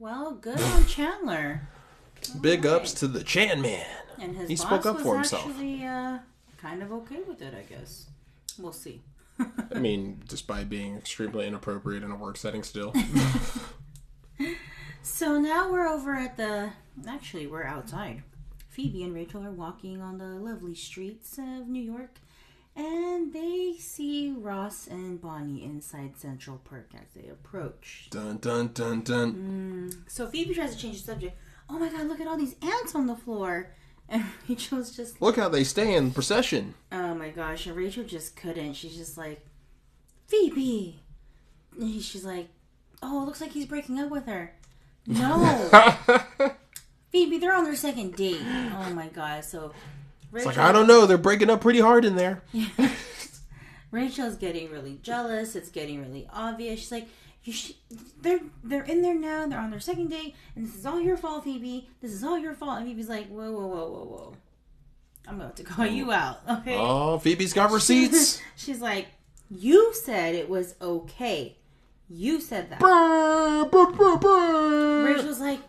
Well, 0.00 0.32
good 0.34 0.60
on 0.60 0.84
Chandler. 0.86 1.68
Big 2.40 2.66
ups 2.66 2.92
to 2.94 3.06
the 3.06 3.22
Chan 3.22 3.60
Man. 3.62 3.86
And 4.18 4.36
his 4.36 4.48
He 4.48 4.56
boss 4.56 4.64
spoke 4.66 4.86
up 4.86 4.96
was 4.96 5.04
for 5.04 5.14
himself. 5.14 5.46
actually 5.48 5.84
uh, 5.84 6.18
kind 6.58 6.82
of 6.82 6.90
okay 6.92 7.20
with 7.26 7.40
it, 7.40 7.54
I 7.54 7.62
guess. 7.62 8.06
We'll 8.58 8.72
see. 8.72 9.00
I 9.72 9.78
mean, 9.78 10.22
despite 10.26 10.68
being 10.68 10.96
extremely 10.96 11.46
inappropriate 11.46 12.02
in 12.02 12.10
a 12.10 12.16
work 12.16 12.36
setting 12.36 12.64
still. 12.64 12.92
So 15.04 15.40
now 15.40 15.70
we're 15.70 15.88
over 15.88 16.14
at 16.14 16.36
the. 16.36 16.72
Actually, 17.06 17.46
we're 17.46 17.64
outside. 17.64 18.22
Phoebe 18.68 19.02
and 19.02 19.14
Rachel 19.14 19.44
are 19.44 19.50
walking 19.50 20.00
on 20.00 20.18
the 20.18 20.24
lovely 20.24 20.74
streets 20.74 21.36
of 21.38 21.68
New 21.68 21.82
York, 21.82 22.18
And 22.74 23.32
they 23.34 23.74
see 23.78 24.32
Ross 24.32 24.86
and 24.86 25.20
Bonnie 25.20 25.62
inside 25.62 26.16
Central 26.16 26.56
Perk 26.64 26.90
as 26.94 27.12
they 27.14 27.28
approach. 27.28 28.08
Dun 28.10 28.38
dun 28.38 28.68
dun 28.72 29.02
dun. 29.02 29.30
Hmm. 29.32 29.90
So 30.08 30.26
Phoebe 30.26 30.54
tries 30.54 30.74
to 30.74 30.80
change 30.80 31.02
the 31.02 31.12
subject. 31.12 31.36
Oh 31.68 31.78
my 31.78 31.90
god, 31.90 32.06
look 32.06 32.20
at 32.20 32.26
all 32.26 32.38
these 32.38 32.56
ants 32.62 32.94
on 32.94 33.06
the 33.06 33.16
floor. 33.16 33.74
And 34.08 34.24
Rachel's 34.46 34.94
just 34.94 35.22
Look 35.22 35.36
how 35.36 35.48
they 35.48 35.64
stay 35.64 35.94
in 35.94 36.10
procession. 36.10 36.74
Oh 36.90 37.14
my 37.14 37.30
gosh, 37.30 37.66
and 37.66 37.74
Rachel 37.76 38.04
just 38.04 38.36
couldn't. 38.36 38.74
She's 38.74 38.96
just 38.96 39.16
like, 39.16 39.46
Phoebe. 40.26 41.00
And 41.80 42.02
she's 42.02 42.24
like, 42.24 42.48
oh, 43.02 43.22
it 43.22 43.26
looks 43.26 43.40
like 43.40 43.52
he's 43.52 43.64
breaking 43.64 43.98
up 44.00 44.10
with 44.10 44.26
her. 44.26 44.54
No. 45.06 45.70
Phoebe, 47.12 47.38
they're 47.38 47.54
on 47.54 47.64
their 47.64 47.76
second 47.76 48.16
date. 48.16 48.40
Oh 48.42 48.92
my 48.94 49.06
god. 49.08 49.44
So 49.44 49.72
It's 50.34 50.46
like 50.46 50.58
I 50.58 50.72
don't 50.72 50.86
know. 50.86 51.06
They're 51.06 51.18
breaking 51.18 51.50
up 51.50 51.60
pretty 51.60 51.80
hard 51.80 52.04
in 52.04 52.16
there. 52.16 52.42
Rachel's 53.90 54.36
getting 54.36 54.70
really 54.70 54.98
jealous. 55.02 55.54
It's 55.54 55.68
getting 55.68 56.00
really 56.00 56.26
obvious. 56.32 56.80
She's 56.80 56.92
like, 56.92 57.08
you 57.44 57.52
sh- 57.52 57.72
they're 58.20 58.40
they're 58.64 58.84
in 58.84 59.02
there 59.02 59.14
now. 59.14 59.46
They're 59.46 59.58
on 59.58 59.70
their 59.70 59.80
second 59.80 60.08
date, 60.08 60.34
and 60.56 60.66
this 60.66 60.74
is 60.74 60.86
all 60.86 61.00
your 61.00 61.16
fault, 61.18 61.44
Phoebe. 61.44 61.88
This 62.00 62.12
is 62.12 62.24
all 62.24 62.38
your 62.38 62.54
fault. 62.54 62.78
And 62.78 62.86
Phoebe's 62.88 63.08
like, 63.08 63.28
whoa, 63.28 63.52
whoa, 63.52 63.66
whoa, 63.66 63.86
whoa, 63.90 64.04
whoa. 64.04 64.34
I'm 65.28 65.40
about 65.40 65.56
to 65.56 65.62
call 65.64 65.86
you 65.86 66.10
out, 66.12 66.40
okay? 66.50 66.76
Oh, 66.76 67.18
Phoebe's 67.18 67.52
got 67.52 67.70
receipts. 67.70 68.40
She's 68.56 68.80
like, 68.80 69.06
You 69.50 69.92
said 69.94 70.34
it 70.34 70.48
was 70.48 70.74
okay. 70.80 71.56
You 72.08 72.40
said 72.40 72.70
that. 72.70 72.80
Brr, 72.80 73.64
brr, 73.66 74.16
brr. 74.16 75.04
Rachel's 75.04 75.38
like, 75.40 75.60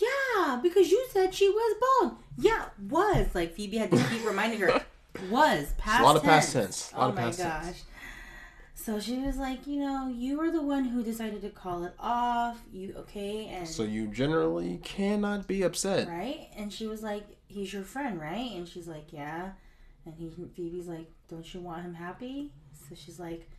Yeah, 0.00 0.58
because 0.62 0.90
you 0.90 1.06
said 1.12 1.34
she 1.34 1.48
was 1.48 1.76
bald. 2.00 2.16
Yeah, 2.38 2.66
was. 2.88 3.34
Like 3.34 3.54
Phoebe 3.54 3.76
had 3.78 3.90
to 3.90 3.96
keep 4.08 4.24
reminding 4.26 4.60
her, 4.60 4.80
was 5.30 5.72
past 5.78 6.00
a 6.00 6.04
lot 6.04 6.16
of 6.16 6.22
past 6.22 6.52
tense. 6.52 6.92
A 6.92 6.98
lot 6.98 7.06
oh 7.06 7.08
of 7.10 7.14
my 7.16 7.22
past 7.22 7.38
gosh. 7.38 7.64
tense. 7.64 7.84
So 8.74 8.98
she 8.98 9.18
was 9.18 9.36
like, 9.36 9.66
you 9.66 9.80
know, 9.80 10.08
you 10.08 10.38
were 10.38 10.50
the 10.50 10.62
one 10.62 10.84
who 10.84 11.02
decided 11.02 11.42
to 11.42 11.50
call 11.50 11.84
it 11.84 11.92
off. 11.98 12.58
You 12.72 12.94
okay? 13.00 13.46
And 13.46 13.68
So 13.68 13.82
you 13.82 14.06
generally 14.06 14.78
cannot 14.82 15.46
be 15.46 15.62
upset. 15.62 16.08
right? 16.08 16.48
And 16.56 16.72
she 16.72 16.86
was 16.86 17.02
like, 17.02 17.24
he's 17.46 17.72
your 17.74 17.82
friend, 17.82 18.18
right? 18.18 18.50
And 18.52 18.66
she's 18.66 18.88
like, 18.88 19.12
yeah. 19.12 19.50
And 20.06 20.14
he, 20.14 20.30
Phoebe's 20.56 20.86
like, 20.88 21.10
don't 21.28 21.52
you 21.52 21.60
want 21.60 21.82
him 21.82 21.92
happy? 21.92 22.52
So 22.88 22.94
she's 22.94 23.20
like, 23.20 23.50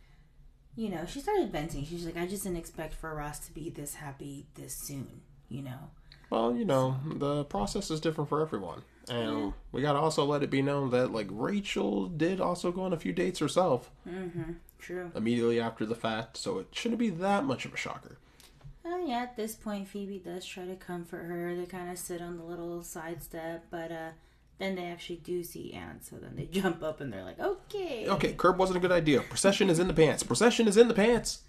you 0.74 0.88
know, 0.88 1.06
she 1.06 1.20
started 1.20 1.52
venting. 1.52 1.84
She's 1.86 2.04
like, 2.04 2.16
I 2.16 2.26
just 2.26 2.42
didn't 2.42 2.58
expect 2.58 2.92
for 2.94 3.14
Ross 3.14 3.38
to 3.46 3.52
be 3.52 3.70
this 3.70 3.94
happy 3.94 4.48
this 4.54 4.74
soon, 4.76 5.20
you 5.48 5.62
know. 5.62 5.90
Well, 6.32 6.56
you 6.56 6.64
know, 6.64 6.96
the 7.04 7.44
process 7.44 7.90
is 7.90 8.00
different 8.00 8.30
for 8.30 8.40
everyone. 8.40 8.84
And 9.06 9.52
we 9.70 9.82
gotta 9.82 9.98
also 9.98 10.24
let 10.24 10.42
it 10.42 10.48
be 10.48 10.62
known 10.62 10.88
that 10.88 11.12
like 11.12 11.26
Rachel 11.30 12.06
did 12.06 12.40
also 12.40 12.72
go 12.72 12.84
on 12.84 12.94
a 12.94 12.98
few 12.98 13.12
dates 13.12 13.38
herself 13.40 13.90
True. 14.78 15.12
immediately 15.14 15.60
after 15.60 15.84
the 15.84 15.94
fact, 15.94 16.38
so 16.38 16.58
it 16.58 16.68
shouldn't 16.72 17.00
be 17.00 17.10
that 17.10 17.44
much 17.44 17.66
of 17.66 17.74
a 17.74 17.76
shocker. 17.76 18.16
Uh, 18.82 18.96
yeah, 19.04 19.18
at 19.18 19.36
this 19.36 19.54
point, 19.54 19.88
Phoebe 19.88 20.20
does 20.20 20.46
try 20.46 20.64
to 20.64 20.74
comfort 20.74 21.24
her. 21.24 21.54
They 21.54 21.66
kind 21.66 21.90
of 21.90 21.98
sit 21.98 22.22
on 22.22 22.38
the 22.38 22.44
little 22.44 22.82
side 22.82 23.22
step, 23.22 23.66
but 23.70 23.92
uh, 23.92 24.10
then 24.58 24.74
they 24.74 24.86
actually 24.86 25.16
do 25.16 25.44
see 25.44 25.74
ants. 25.74 26.08
So 26.08 26.16
then 26.16 26.34
they 26.34 26.46
jump 26.60 26.82
up 26.82 27.02
and 27.02 27.12
they're 27.12 27.24
like, 27.24 27.40
okay. 27.40 28.08
Okay, 28.08 28.32
curb 28.32 28.58
wasn't 28.58 28.78
a 28.78 28.80
good 28.80 28.90
idea. 28.90 29.20
Procession 29.20 29.68
is 29.68 29.78
in 29.78 29.86
the 29.86 29.92
pants. 29.92 30.22
Procession 30.22 30.66
is 30.66 30.78
in 30.78 30.88
the 30.88 30.94
pants. 30.94 31.42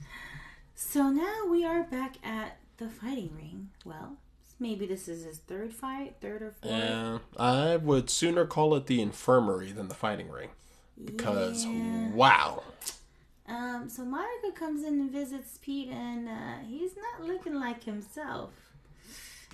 So 0.75 1.09
now 1.09 1.45
we 1.49 1.63
are 1.63 1.83
back 1.83 2.17
at 2.21 2.57
the 2.77 2.89
fighting 2.89 3.31
ring. 3.37 3.69
Well, 3.85 4.17
maybe 4.59 4.85
this 4.85 5.07
is 5.07 5.25
his 5.25 5.37
third 5.37 5.73
fight, 5.73 6.15
third 6.21 6.41
or 6.41 6.51
fourth. 6.51 6.73
Yeah, 6.73 7.19
I 7.37 7.77
would 7.77 8.09
sooner 8.09 8.45
call 8.45 8.75
it 8.75 8.87
the 8.87 9.01
infirmary 9.01 9.71
than 9.71 9.87
the 9.87 9.95
fighting 9.95 10.29
ring. 10.29 10.49
Because 11.03 11.65
wow. 12.13 12.63
Um, 13.47 13.89
so 13.89 14.05
Monica 14.05 14.51
comes 14.55 14.83
in 14.83 14.93
and 14.93 15.11
visits 15.11 15.59
Pete, 15.61 15.89
and 15.89 16.29
uh, 16.29 16.59
he's 16.67 16.91
not 16.95 17.27
looking 17.27 17.55
like 17.55 17.83
himself. 17.83 18.51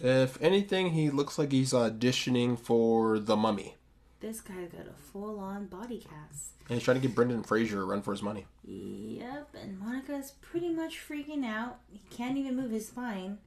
If 0.02 0.42
anything, 0.42 0.92
he 0.92 1.10
looks 1.10 1.38
like 1.40 1.52
he's 1.52 1.74
auditioning 1.74 2.58
for 2.58 3.20
the 3.20 3.36
mummy. 3.36 3.76
This 4.22 4.42
guy's 4.42 4.70
got 4.70 4.88
a 4.88 4.94
full-on 5.12 5.68
body 5.68 6.00
cast. 6.00 6.52
And 6.68 6.78
he's 6.78 6.84
trying 6.84 7.02
to 7.02 7.08
get 7.08 7.16
Brendan 7.16 7.44
Fraser 7.44 7.82
a 7.82 7.86
run 7.86 8.02
for 8.02 8.12
his 8.12 8.22
money. 8.22 8.46
Yep, 8.66 9.56
and 9.62 9.80
Monica's 9.80 10.34
pretty 10.42 10.70
much 10.70 11.00
freaking 11.00 11.46
out. 11.46 11.80
He 11.90 12.02
can't 12.16 12.38
even 12.38 12.56
move 12.56 12.72
his 12.72 12.88
spine. 12.88 13.40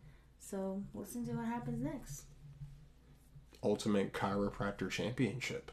So 0.53 0.83
listen 0.93 1.25
to 1.25 1.33
what 1.33 1.47
happens 1.47 1.83
next. 1.83 2.25
Ultimate 3.63 4.13
Chiropractor 4.13 4.91
Championship. 4.91 5.73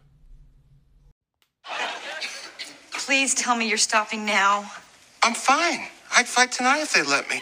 Please 2.94 3.36
tell 3.36 3.58
me 3.58 3.68
you're 3.68 3.78
stopping 3.78 4.26
now. 4.26 4.72
I'm 5.22 5.34
fine. 5.34 5.82
I'd 6.16 6.28
fight 6.28 6.54
tonight 6.54 6.80
if 6.80 6.94
they'd 6.94 7.06
let 7.08 7.30
me. 7.30 7.42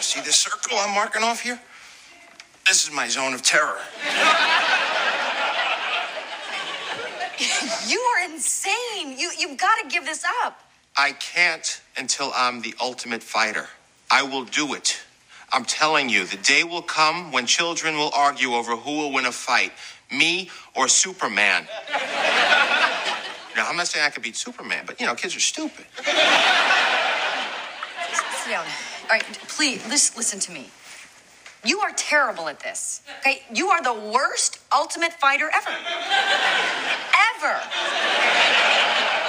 See 0.00 0.20
this 0.20 0.36
circle 0.36 0.78
I'm 0.78 0.94
marking 0.94 1.24
off 1.24 1.40
here? 1.40 1.60
This 2.68 2.86
is 2.86 2.94
my 2.94 3.08
zone 3.08 3.34
of 3.34 3.42
terror. 3.42 3.80
You 7.88 7.98
are 7.98 8.30
insane. 8.32 9.18
You 9.18 9.30
you've 9.38 9.58
got 9.58 9.74
to 9.82 9.88
give 9.88 10.06
this 10.06 10.24
up. 10.44 10.60
I 10.96 11.12
can't 11.12 11.82
until 11.96 12.32
I'm 12.34 12.62
the 12.62 12.74
ultimate 12.80 13.22
fighter. 13.22 13.68
I 14.10 14.22
will 14.22 14.44
do 14.44 14.74
it. 14.74 15.00
I'm 15.52 15.64
telling 15.64 16.08
you, 16.08 16.24
the 16.24 16.36
day 16.38 16.64
will 16.64 16.82
come 16.82 17.30
when 17.32 17.46
children 17.46 17.96
will 17.96 18.10
argue 18.14 18.54
over 18.54 18.76
who 18.76 18.98
will 18.98 19.12
win 19.12 19.26
a 19.26 19.32
fight, 19.32 19.72
me 20.10 20.50
or 20.74 20.88
Superman. 20.88 21.66
now, 23.56 23.68
I'm 23.68 23.76
not 23.76 23.86
saying 23.86 24.04
I 24.04 24.10
could 24.10 24.22
beat 24.22 24.36
Superman, 24.36 24.84
but 24.86 25.00
you 25.00 25.06
know, 25.06 25.14
kids 25.14 25.36
are 25.36 25.40
stupid. 25.40 25.86
Sit 25.96 26.04
down. 28.50 28.64
All 29.04 29.10
right, 29.10 29.24
please 29.48 29.86
listen, 29.88 30.16
listen 30.16 30.40
to 30.40 30.52
me. 30.52 30.70
You 31.64 31.80
are 31.80 31.92
terrible 31.96 32.48
at 32.48 32.60
this. 32.60 33.00
Okay, 33.20 33.42
you 33.54 33.68
are 33.68 33.82
the 33.82 33.94
worst 33.94 34.58
ultimate 34.76 35.14
fighter 35.14 35.50
ever. 35.54 35.70
ever. 35.70 37.54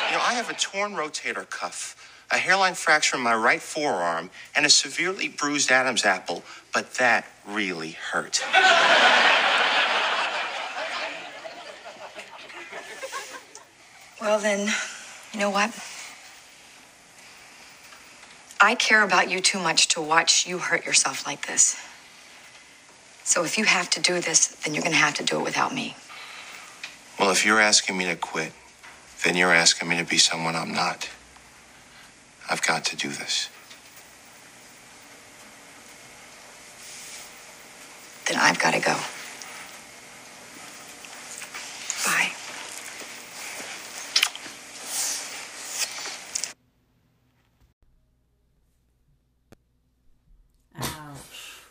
You 0.07 0.13
know, 0.17 0.23
I 0.23 0.33
have 0.35 0.49
a 0.49 0.53
torn 0.53 0.93
rotator 0.93 1.49
cuff, 1.49 1.95
a 2.31 2.38
hairline 2.38 2.73
fracture 2.73 3.17
in 3.17 3.23
my 3.23 3.35
right 3.35 3.61
forearm, 3.61 4.29
and 4.55 4.65
a 4.65 4.69
severely 4.69 5.27
bruised 5.27 5.71
Adam's 5.71 6.05
apple, 6.05 6.43
but 6.73 6.95
that 6.95 7.25
really 7.47 7.91
hurt. 7.91 8.43
Well 14.21 14.39
then, 14.39 14.73
you 15.33 15.39
know 15.39 15.51
what? 15.51 15.71
I 18.59 18.73
care 18.73 19.03
about 19.03 19.29
you 19.29 19.39
too 19.39 19.59
much 19.59 19.89
to 19.89 20.01
watch 20.01 20.47
you 20.47 20.57
hurt 20.57 20.85
yourself 20.85 21.27
like 21.27 21.45
this. 21.45 21.77
So 23.23 23.43
if 23.43 23.57
you 23.57 23.65
have 23.65 23.89
to 23.91 24.01
do 24.01 24.19
this, 24.19 24.47
then 24.47 24.73
you're 24.73 24.83
gonna 24.83 24.95
have 24.95 25.13
to 25.15 25.23
do 25.23 25.39
it 25.39 25.43
without 25.43 25.73
me. 25.75 25.95
Well, 27.19 27.29
if 27.31 27.45
you're 27.45 27.59
asking 27.59 27.97
me 27.97 28.05
to 28.05 28.15
quit, 28.15 28.53
then 29.23 29.35
you're 29.35 29.53
asking 29.53 29.89
me 29.89 29.97
to 29.97 30.03
be 30.03 30.17
someone 30.17 30.55
I'm 30.55 30.73
not. 30.73 31.07
I've 32.49 32.62
got 32.62 32.86
to 32.86 32.95
do 32.95 33.10
this. 33.10 33.49
Then 38.27 38.38
I've 38.38 38.60
gotta 38.60 38.79
go. 38.79 38.95
Bye. 42.05 42.31
Ouch. 50.77 51.62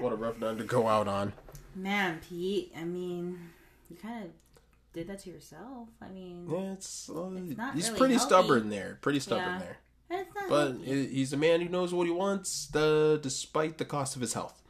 What 0.00 0.12
a 0.12 0.16
rough 0.16 0.38
night 0.38 0.58
to 0.58 0.64
go 0.64 0.88
out 0.88 1.08
on. 1.08 1.32
Man, 1.76 2.20
Pete, 2.28 2.72
I 2.76 2.84
mean, 2.84 3.50
you 3.90 3.96
kind 3.96 4.24
of 4.24 4.30
did 4.94 5.08
that 5.08 5.18
to 5.20 5.30
yourself. 5.30 5.88
I 6.00 6.08
mean, 6.08 6.48
Yeah, 6.50 6.72
it's, 6.72 7.10
uh, 7.10 7.28
not 7.28 7.74
he's 7.74 7.88
really 7.88 7.98
pretty 7.98 8.14
healthy. 8.14 8.28
stubborn 8.28 8.70
there. 8.70 8.98
Pretty 9.02 9.20
stubborn 9.20 9.54
Yeah. 9.54 9.58
there. 9.58 9.78
But 10.48 10.72
healthy. 10.72 11.08
he's 11.08 11.32
a 11.32 11.36
man 11.36 11.60
who 11.60 11.68
knows 11.68 11.92
what 11.92 12.06
he 12.06 12.12
wants, 12.12 12.74
uh, 12.74 13.18
despite 13.20 13.78
the 13.78 13.84
cost 13.84 14.14
of 14.16 14.22
his 14.22 14.32
health. 14.34 14.62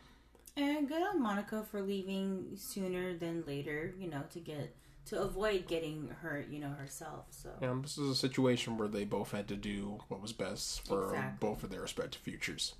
And 0.57 0.89
good 0.89 1.03
on 1.03 1.21
Monica 1.21 1.63
for 1.71 1.83
leaving 1.83 2.57
sooner 2.57 3.15
than 3.17 3.45
later, 3.47 3.95
you 3.99 4.09
know, 4.09 4.23
to 4.31 4.39
get 4.41 4.75
to 5.07 5.21
avoid 5.21 5.67
getting 5.67 6.09
hurt, 6.23 6.49
you 6.49 6.59
know, 6.61 6.71
herself. 6.71 7.27
So 7.31 7.51
Yeah, 7.61 7.77
this 7.83 7.99
is 7.99 8.09
a 8.09 8.15
situation 8.15 8.79
where 8.79 8.89
they 8.89 9.05
both 9.05 9.33
had 9.33 9.47
to 9.49 9.57
do 9.57 9.99
what 10.09 10.23
was 10.23 10.33
best 10.33 10.87
for 10.87 11.09
Exactly. 11.11 11.47
both 11.47 11.63
of 11.65 11.69
their 11.71 11.83
respective 11.83 12.23
futures. 12.23 12.75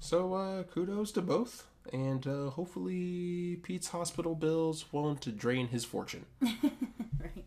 So 0.00 0.34
uh, 0.34 0.62
kudos 0.64 1.12
to 1.12 1.22
both, 1.22 1.66
and 1.92 2.26
uh, 2.26 2.50
hopefully 2.50 3.58
Pete's 3.62 3.88
hospital 3.88 4.34
bills 4.34 4.84
won't 4.92 5.36
drain 5.36 5.68
his 5.68 5.84
fortune. 5.84 6.26
right. 6.42 7.44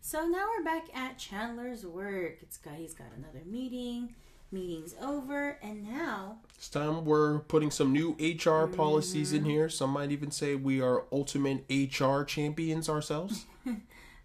So 0.00 0.26
now 0.26 0.46
we're 0.56 0.64
back 0.64 0.94
at 0.94 1.18
Chandler's 1.18 1.84
work. 1.86 2.38
It's 2.42 2.58
got 2.58 2.74
he's 2.74 2.94
got 2.94 3.08
another 3.16 3.42
meeting. 3.46 4.14
Meeting's 4.52 4.94
over, 5.02 5.58
and 5.62 5.82
now 5.82 6.38
It's 6.56 6.68
time 6.68 7.04
we're 7.04 7.40
putting 7.40 7.72
some 7.72 7.92
new 7.92 8.16
HR 8.20 8.66
policies 8.68 9.32
in 9.32 9.44
here. 9.44 9.68
Some 9.68 9.90
might 9.90 10.12
even 10.12 10.30
say 10.30 10.54
we 10.54 10.80
are 10.80 11.04
ultimate 11.10 11.64
HR 11.68 12.22
champions 12.22 12.88
ourselves. 12.88 13.46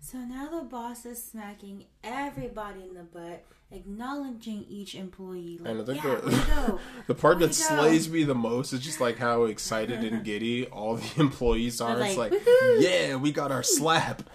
So 0.01 0.17
now 0.19 0.47
the 0.49 0.61
boss 0.65 1.05
is 1.05 1.21
smacking 1.21 1.85
everybody 2.03 2.83
in 2.83 2.93
the 2.93 3.03
butt, 3.03 3.43
acknowledging 3.71 4.65
each 4.69 4.95
employee. 4.95 5.59
Like, 5.61 5.71
And 5.71 5.81
I 5.81 5.85
think 5.85 6.03
yeah, 6.03 6.15
the- 6.15 6.25
way 6.27 6.31
to 6.35 6.45
go. 6.67 6.79
The 7.07 7.15
part 7.15 7.39
that 7.39 7.47
go. 7.47 7.51
slays 7.53 8.09
me 8.09 8.23
the 8.23 8.35
most 8.35 8.73
is 8.73 8.79
just 8.81 8.99
like 9.01 9.17
how 9.17 9.43
excited 9.45 10.03
and 10.03 10.23
giddy 10.25 10.65
all 10.67 10.95
the 10.95 11.19
employees 11.21 11.79
are. 11.81 11.95
They're 11.97 12.07
it's 12.07 12.17
like, 12.17 12.31
like, 12.31 12.41
"Woohoo!" 12.41 12.81
yeah, 12.81 13.15
we 13.15 13.31
got 13.31 13.51
our 13.51 13.63
slap. 13.63 14.23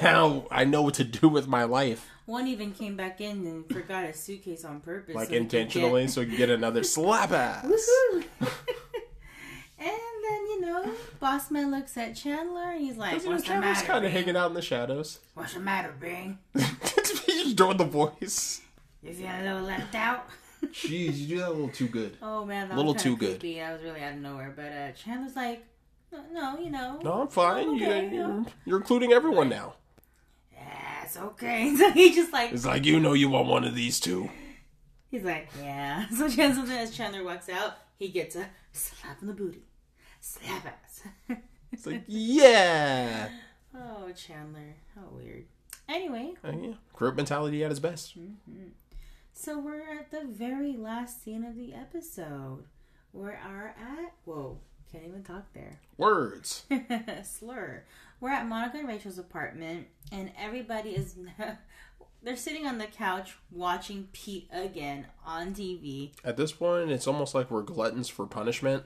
Now 0.00 0.46
I 0.50 0.64
know 0.64 0.80
what 0.80 0.94
to 0.94 1.04
do 1.04 1.28
with 1.28 1.46
my 1.48 1.64
life. 1.64 2.08
One 2.24 2.46
even 2.46 2.72
came 2.72 2.96
back 2.96 3.20
in 3.20 3.46
and 3.46 3.68
forgot 3.68 4.06
his 4.06 4.16
suitcase 4.18 4.64
on 4.64 4.80
purpose. 4.80 5.14
Like 5.14 5.28
so 5.28 5.34
intentionally, 5.34 6.02
get- 6.04 6.10
so 6.12 6.22
we 6.22 6.28
can 6.28 6.36
get 6.38 6.48
another 6.48 6.82
slap 6.82 7.30
ass. 7.30 7.64
And 9.78 9.90
then 9.90 10.46
you 10.46 10.60
know, 10.62 10.90
boss 11.20 11.50
man 11.50 11.70
looks 11.70 11.94
at 11.98 12.16
Chandler 12.16 12.70
and 12.70 12.80
he's 12.80 12.96
like, 12.96 13.22
"What's 13.26 13.42
the 13.42 13.48
Chandler's 13.48 13.82
kind 13.82 14.04
of 14.06 14.10
hanging 14.12 14.34
out 14.36 14.48
in 14.48 14.54
the 14.54 14.62
shadows. 14.62 15.18
What's 15.34 15.52
the 15.54 15.60
matter, 15.60 15.92
Bing? 16.00 16.38
He's 16.54 17.42
just 17.42 17.56
doing 17.56 17.76
the 17.76 17.84
voice. 17.84 18.62
You 19.06 19.12
feel 19.14 19.28
a 19.28 19.42
little 19.42 19.62
left 19.62 19.94
out?" 19.94 20.26
Jeez, 20.72 21.16
you 21.18 21.26
do 21.26 21.38
that 21.38 21.48
a 21.48 21.50
little 21.50 21.68
too 21.68 21.88
good. 21.88 22.16
Oh 22.22 22.44
man, 22.44 22.68
that 22.68 22.76
Little 22.76 22.94
was 22.94 23.02
kinda 23.02 23.16
too 23.16 23.20
good. 23.26 23.40
creepy. 23.40 23.58
That 23.58 23.72
was 23.74 23.82
really 23.82 24.00
out 24.00 24.12
of 24.14 24.18
nowhere. 24.20 24.52
But 24.56 24.72
uh, 24.72 24.92
Chandler's 24.92 25.36
like, 25.36 25.64
"No, 26.10 26.22
no 26.32 26.58
you 26.58 26.70
know, 26.70 26.98
No, 27.02 27.12
I'm 27.22 27.28
fine. 27.28 27.68
I'm 27.68 27.76
You- 27.76 27.86
okay, 27.86 28.10
you're, 28.14 28.46
you're 28.64 28.78
including 28.78 29.12
everyone 29.12 29.48
now. 29.48 29.74
yeah, 30.52 31.04
it's 31.04 31.16
okay." 31.16 31.74
So 31.76 31.90
he 31.92 32.14
just 32.14 32.32
like 32.32 32.52
It's 32.52 32.64
like 32.66 32.84
you 32.84 32.98
know 33.00 33.12
you 33.12 33.28
want 33.28 33.48
one 33.48 33.64
of 33.64 33.74
these 33.74 34.00
two. 34.00 34.30
He's 35.10 35.22
like, 35.24 35.48
yeah. 35.62 36.06
So 36.16 36.28
Chandler, 36.28 36.72
as 36.74 36.90
Chandler 36.96 37.22
walks 37.22 37.48
out, 37.48 37.74
he 37.98 38.08
gets 38.08 38.34
a 38.34 38.48
slap 38.72 39.20
in 39.20 39.28
the 39.28 39.34
booty. 39.34 39.62
Slap 40.20 40.66
ass. 40.66 41.02
It's 41.72 41.86
like 41.86 42.02
yeah, 42.06 43.28
oh, 43.74 44.10
Chandler. 44.16 44.74
How 44.94 45.02
weird. 45.12 45.44
Anyway, 45.88 46.32
Uh, 46.42 46.52
yeah. 46.60 46.72
Group 46.94 47.14
mentality 47.16 47.62
at 47.62 47.70
its 47.70 47.78
best. 47.78 48.16
So 49.38 49.58
we're 49.58 49.82
at 49.82 50.10
the 50.10 50.24
very 50.24 50.76
last 50.76 51.22
scene 51.22 51.44
of 51.44 51.56
the 51.56 51.74
episode. 51.74 52.64
We 53.12 53.28
are 53.28 53.74
at, 53.78 54.14
whoa, 54.24 54.58
can't 54.90 55.04
even 55.06 55.22
talk 55.22 55.44
there. 55.52 55.78
Words. 55.98 56.64
Slur. 57.22 57.84
We're 58.18 58.30
at 58.30 58.48
Monica 58.48 58.78
and 58.78 58.88
Rachel's 58.88 59.18
apartment, 59.18 59.88
and 60.10 60.32
everybody 60.38 60.90
is. 60.90 61.16
They're 62.22 62.34
sitting 62.34 62.66
on 62.66 62.78
the 62.78 62.86
couch 62.86 63.36
watching 63.52 64.08
Pete 64.12 64.48
again 64.50 65.06
on 65.24 65.54
TV. 65.54 66.12
At 66.24 66.38
this 66.38 66.52
point, 66.52 66.90
it's 66.90 67.06
almost 67.06 67.34
like 67.34 67.50
we're 67.50 67.62
gluttons 67.62 68.08
for 68.08 68.26
punishment. 68.26 68.84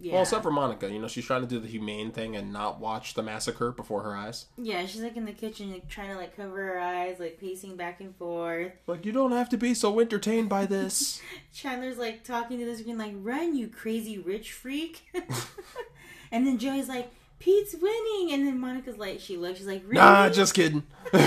Yeah. 0.00 0.14
Well, 0.14 0.22
except 0.22 0.42
for 0.42 0.50
Monica, 0.50 0.90
you 0.90 0.98
know, 0.98 1.08
she's 1.08 1.26
trying 1.26 1.42
to 1.42 1.46
do 1.46 1.58
the 1.58 1.68
humane 1.68 2.10
thing 2.10 2.34
and 2.34 2.52
not 2.52 2.80
watch 2.80 3.14
the 3.14 3.22
massacre 3.22 3.70
before 3.70 4.02
her 4.02 4.16
eyes. 4.16 4.46
Yeah, 4.56 4.86
she's 4.86 5.02
like 5.02 5.16
in 5.16 5.26
the 5.26 5.32
kitchen, 5.32 5.70
like 5.70 5.88
trying 5.88 6.10
to 6.10 6.16
like 6.16 6.36
cover 6.36 6.56
her 6.56 6.80
eyes, 6.80 7.20
like 7.20 7.38
pacing 7.38 7.76
back 7.76 8.00
and 8.00 8.16
forth. 8.16 8.72
Like, 8.86 9.04
you 9.04 9.12
don't 9.12 9.32
have 9.32 9.48
to 9.50 9.58
be 9.58 9.74
so 9.74 10.00
entertained 10.00 10.48
by 10.48 10.66
this. 10.66 11.20
Chandler's 11.54 11.98
like 11.98 12.24
talking 12.24 12.58
to 12.58 12.64
the 12.64 12.76
screen, 12.76 12.98
like, 12.98 13.14
"Run, 13.16 13.54
you 13.54 13.68
crazy 13.68 14.18
rich 14.18 14.52
freak!" 14.52 15.02
and 16.32 16.46
then 16.46 16.58
Joey's 16.58 16.88
like, 16.88 17.10
"Pete's 17.38 17.74
winning," 17.74 18.32
and 18.32 18.46
then 18.46 18.58
Monica's 18.58 18.98
like, 18.98 19.20
she 19.20 19.36
looks, 19.36 19.58
she's 19.58 19.66
like, 19.66 19.82
"Really?" 19.84 20.00
nah, 20.00 20.30
just 20.30 20.54
kidding. 20.54 20.84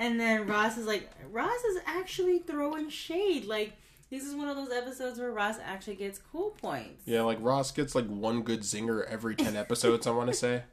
And 0.00 0.18
then 0.18 0.46
Ross 0.46 0.78
is 0.78 0.86
like, 0.86 1.10
Ross 1.30 1.62
is 1.64 1.82
actually 1.84 2.38
throwing 2.38 2.88
shade. 2.88 3.44
Like, 3.44 3.74
this 4.10 4.24
is 4.24 4.34
one 4.34 4.48
of 4.48 4.56
those 4.56 4.70
episodes 4.72 5.18
where 5.18 5.30
Ross 5.30 5.56
actually 5.64 5.96
gets 5.96 6.18
cool 6.32 6.50
points. 6.50 7.02
yeah, 7.06 7.22
like 7.22 7.38
Ross 7.40 7.70
gets 7.70 7.94
like 7.94 8.06
one 8.06 8.42
good 8.42 8.60
zinger 8.60 9.04
every 9.06 9.34
10 9.36 9.56
episodes, 9.56 10.06
I 10.06 10.10
want 10.10 10.30
to 10.30 10.36
say. 10.36 10.62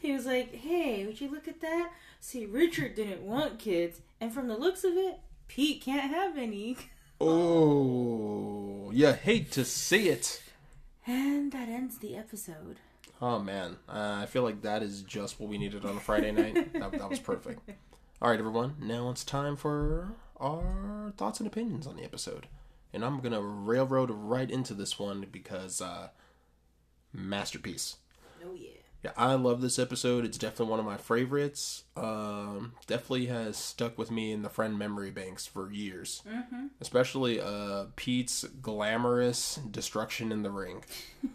He 0.00 0.12
was 0.12 0.26
like, 0.26 0.54
"Hey, 0.54 1.04
would 1.04 1.20
you 1.20 1.28
look 1.28 1.48
at 1.48 1.60
that? 1.60 1.90
See, 2.20 2.46
Richard 2.46 2.94
didn't 2.94 3.20
want 3.22 3.58
kids, 3.58 4.00
and 4.20 4.32
from 4.32 4.46
the 4.46 4.56
looks 4.56 4.84
of 4.84 4.92
it, 4.96 5.18
Pete 5.48 5.82
can't 5.82 6.10
have 6.12 6.38
any." 6.38 6.76
Oh, 7.20 8.90
you 8.92 9.12
hate 9.12 9.50
to 9.52 9.64
see 9.64 10.08
it. 10.08 10.40
And 11.06 11.50
that 11.50 11.68
ends 11.68 11.98
the 11.98 12.14
episode. 12.16 12.76
Oh 13.20 13.40
man, 13.40 13.76
uh, 13.88 14.18
I 14.22 14.26
feel 14.26 14.44
like 14.44 14.62
that 14.62 14.84
is 14.84 15.02
just 15.02 15.40
what 15.40 15.48
we 15.48 15.58
needed 15.58 15.84
on 15.84 15.96
a 15.96 16.00
Friday 16.00 16.30
night. 16.30 16.72
that, 16.74 16.92
that 16.92 17.10
was 17.10 17.18
perfect. 17.18 17.68
All 18.22 18.30
right, 18.30 18.38
everyone. 18.38 18.76
Now 18.80 19.10
it's 19.10 19.24
time 19.24 19.56
for 19.56 20.12
our 20.40 21.12
thoughts 21.16 21.40
and 21.40 21.46
opinions 21.48 21.86
on 21.88 21.96
the 21.96 22.04
episode, 22.04 22.46
and 22.92 23.04
I'm 23.04 23.20
gonna 23.20 23.40
railroad 23.40 24.10
right 24.10 24.50
into 24.50 24.74
this 24.74 24.98
one 24.98 25.26
because 25.30 25.80
uh, 25.80 26.08
masterpiece. 27.12 27.96
Oh 28.44 28.54
yeah. 28.54 28.70
Yeah, 29.04 29.12
I 29.16 29.34
love 29.34 29.60
this 29.60 29.78
episode. 29.78 30.24
It's 30.24 30.38
definitely 30.38 30.70
one 30.72 30.80
of 30.80 30.86
my 30.86 30.96
favorites. 30.96 31.84
Um, 31.96 32.72
definitely 32.88 33.26
has 33.26 33.56
stuck 33.56 33.96
with 33.96 34.10
me 34.10 34.32
in 34.32 34.42
the 34.42 34.48
friend 34.48 34.76
memory 34.76 35.12
banks 35.12 35.46
for 35.46 35.70
years. 35.70 36.22
Mm-hmm. 36.28 36.66
Especially 36.80 37.40
uh, 37.40 37.86
Pete's 37.94 38.42
glamorous 38.60 39.60
destruction 39.70 40.32
in 40.32 40.42
the 40.42 40.50
ring. 40.50 40.82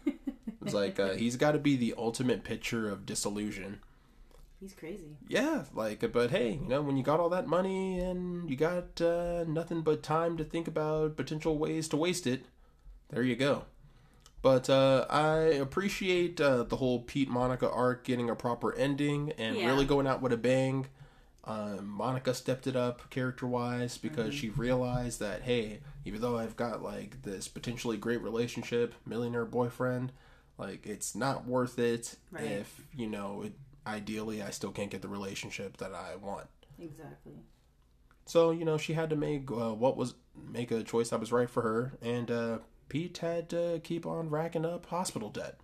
it's 0.61 0.73
like 0.73 0.99
uh, 0.99 1.13
he's 1.13 1.37
got 1.37 1.53
to 1.53 1.59
be 1.59 1.77
the 1.77 1.93
ultimate 1.97 2.43
picture 2.43 2.89
of 2.89 3.05
disillusion. 3.05 3.79
He's 4.63 4.73
crazy. 4.73 5.17
Yeah, 5.27 5.65
like, 5.73 6.09
but 6.13 6.31
hey, 6.31 6.51
you 6.53 6.69
know, 6.69 6.81
when 6.81 6.95
you 6.95 7.03
got 7.03 7.19
all 7.19 7.27
that 7.31 7.47
money 7.47 7.99
and 7.99 8.49
you 8.49 8.55
got 8.55 9.01
uh, 9.01 9.43
nothing 9.45 9.81
but 9.81 10.01
time 10.01 10.37
to 10.37 10.45
think 10.45 10.69
about 10.69 11.17
potential 11.17 11.57
ways 11.57 11.89
to 11.89 11.97
waste 11.97 12.25
it, 12.25 12.45
there 13.09 13.23
you 13.23 13.35
go. 13.35 13.65
But 14.41 14.69
uh, 14.69 15.05
I 15.09 15.35
appreciate 15.39 16.39
uh, 16.39 16.63
the 16.63 16.77
whole 16.77 17.01
Pete 17.01 17.29
Monica 17.29 17.69
arc 17.69 18.05
getting 18.05 18.29
a 18.29 18.35
proper 18.35 18.73
ending 18.75 19.33
and 19.37 19.57
Yeah. 19.57 19.67
really 19.67 19.83
going 19.83 20.07
out 20.07 20.21
with 20.21 20.31
a 20.31 20.37
bang. 20.37 20.87
Um, 21.43 21.85
Monica 21.89 22.33
stepped 22.33 22.65
it 22.65 22.77
up 22.77 23.09
character 23.09 23.45
wise 23.45 23.97
because 23.97 24.33
she 24.33 24.49
realized 24.49 25.19
that 25.19 25.41
hey, 25.41 25.81
even 26.05 26.21
though 26.21 26.37
I've 26.37 26.55
got 26.55 26.81
like 26.81 27.23
this 27.23 27.49
potentially 27.49 27.97
great 27.97 28.21
relationship, 28.21 28.95
millionaire 29.05 29.43
boyfriend, 29.43 30.13
like 30.57 30.87
it's 30.87 31.15
not 31.15 31.45
worth 31.45 31.77
it 31.77 32.15
Right. 32.31 32.45
if 32.45 32.81
you 32.95 33.07
know 33.07 33.41
it, 33.41 33.53
ideally 33.85 34.41
I 34.41 34.49
still 34.51 34.71
can't 34.71 34.91
get 34.91 35.01
the 35.01 35.07
relationship 35.07 35.77
that 35.77 35.93
I 35.93 36.15
want. 36.15 36.47
Exactly. 36.79 37.33
So 38.25 38.51
you 38.51 38.65
know 38.65 38.77
she 38.77 38.93
had 38.93 39.09
to 39.09 39.15
make 39.15 39.49
uh, 39.51 39.73
what 39.73 39.97
was 39.97 40.15
make 40.51 40.71
a 40.71 40.83
choice 40.83 41.09
that 41.09 41.19
was 41.19 41.31
right 41.31 41.49
for 41.49 41.61
her, 41.61 41.93
and 42.01 42.31
uh, 42.31 42.57
Pete 42.89 43.17
had 43.17 43.49
to 43.49 43.81
keep 43.83 44.05
on 44.05 44.29
racking 44.29 44.65
up 44.65 44.85
hospital 44.87 45.29
debt. 45.29 45.57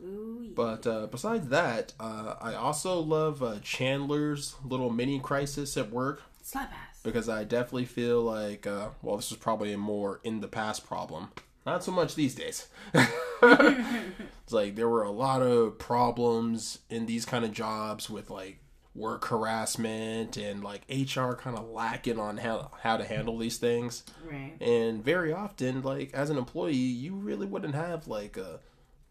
Ooh 0.00 0.40
yeah. 0.42 0.50
But 0.54 0.86
uh, 0.86 1.06
besides 1.08 1.48
that, 1.48 1.92
uh, 1.98 2.34
I 2.40 2.54
also 2.54 3.00
love 3.00 3.42
uh, 3.42 3.58
Chandler's 3.62 4.54
little 4.64 4.90
mini 4.90 5.18
crisis 5.18 5.76
at 5.76 5.90
work 5.90 6.22
Slap 6.42 6.70
ass. 6.72 7.00
because 7.02 7.28
I 7.28 7.44
definitely 7.44 7.86
feel 7.86 8.22
like, 8.22 8.66
uh, 8.66 8.90
well, 9.02 9.16
this 9.16 9.30
is 9.32 9.36
probably 9.36 9.72
a 9.72 9.78
more 9.78 10.20
in 10.22 10.40
the 10.40 10.48
past 10.48 10.86
problem. 10.86 11.30
Not 11.68 11.84
so 11.84 11.92
much 11.92 12.14
these 12.14 12.34
days. 12.34 12.66
it's 12.94 14.52
like 14.52 14.74
there 14.74 14.88
were 14.88 15.02
a 15.02 15.10
lot 15.10 15.42
of 15.42 15.78
problems 15.78 16.78
in 16.88 17.04
these 17.04 17.26
kind 17.26 17.44
of 17.44 17.52
jobs 17.52 18.08
with 18.08 18.30
like 18.30 18.60
work 18.94 19.26
harassment 19.26 20.38
and 20.38 20.64
like 20.64 20.80
HR 20.88 21.32
kind 21.32 21.58
of 21.58 21.68
lacking 21.68 22.18
on 22.18 22.38
how 22.38 22.70
how 22.80 22.96
to 22.96 23.04
handle 23.04 23.36
these 23.36 23.58
things. 23.58 24.02
Right. 24.26 24.54
And 24.62 25.04
very 25.04 25.30
often, 25.30 25.82
like 25.82 26.14
as 26.14 26.30
an 26.30 26.38
employee, 26.38 26.72
you 26.72 27.14
really 27.14 27.46
wouldn't 27.46 27.74
have 27.74 28.08
like 28.08 28.38
a 28.38 28.60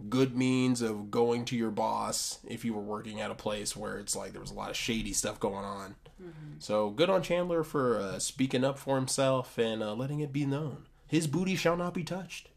good 0.10 0.36
means 0.36 0.82
of 0.82 1.12
going 1.12 1.46
to 1.46 1.56
your 1.56 1.70
boss 1.70 2.40
if 2.48 2.66
you 2.66 2.74
were 2.74 2.82
working 2.82 3.22
at 3.22 3.30
a 3.30 3.36
place 3.36 3.78
where 3.78 4.00
it's 4.00 4.16
like 4.16 4.32
there 4.32 4.42
was 4.42 4.52
a 4.52 4.56
lot 4.56 4.72
of 4.72 4.76
shady 4.76 5.14
stuff 5.14 5.40
going 5.40 5.64
on. 5.64 5.96
So 6.58 6.90
good 6.90 7.12
on 7.12 7.22
Chandler 7.22 7.64
for 7.64 8.00
uh, 8.00 8.18
speaking 8.18 8.64
up 8.64 8.80
for 8.80 8.96
himself 8.96 9.60
and 9.60 9.84
uh, 9.84 9.94
letting 9.94 10.22
it 10.22 10.34
be 10.34 10.48
known. 10.48 10.88
His 11.08 11.28
booty 11.28 11.56
shall 11.56 11.78
not 11.78 11.94
be 11.94 12.04
touched. 12.04 12.50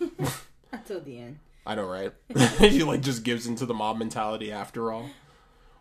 Until 0.72 1.00
the 1.00 1.18
end. 1.18 1.38
I 1.66 1.74
know, 1.74 1.86
right? 1.86 2.12
he 2.58 2.82
like 2.82 3.00
just 3.00 3.24
gives 3.24 3.46
into 3.46 3.64
the 3.66 3.74
mob 3.74 3.96
mentality 3.96 4.52
after 4.52 4.92
all. 4.92 5.10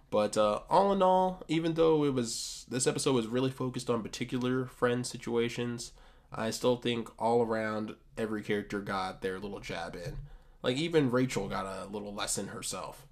But 0.10 0.38
uh, 0.38 0.60
all 0.70 0.94
in 0.94 1.02
all, 1.02 1.44
even 1.48 1.74
though 1.74 2.04
it 2.06 2.14
was 2.14 2.66
this 2.70 2.88
episode 2.88 3.16
was 3.16 3.28
really 3.28 3.50
focused 3.50 3.90
on 3.90 4.02
particular 4.04 4.66
friend 4.66 5.06
situations, 5.06 5.92
I 6.32 6.52
still 6.52 6.78
think 6.78 7.10
all 7.20 7.42
around 7.42 7.96
every 8.18 8.44
character 8.44 8.80
got 8.80 9.22
their 9.22 9.40
little 9.40 9.60
jab 9.60 9.96
in. 9.96 10.18
Like 10.62 10.78
even 10.78 11.12
Rachel 11.12 11.50
got 11.50 11.66
a 11.66 11.86
little 11.92 12.14
lesson 12.14 12.48
herself. 12.50 13.06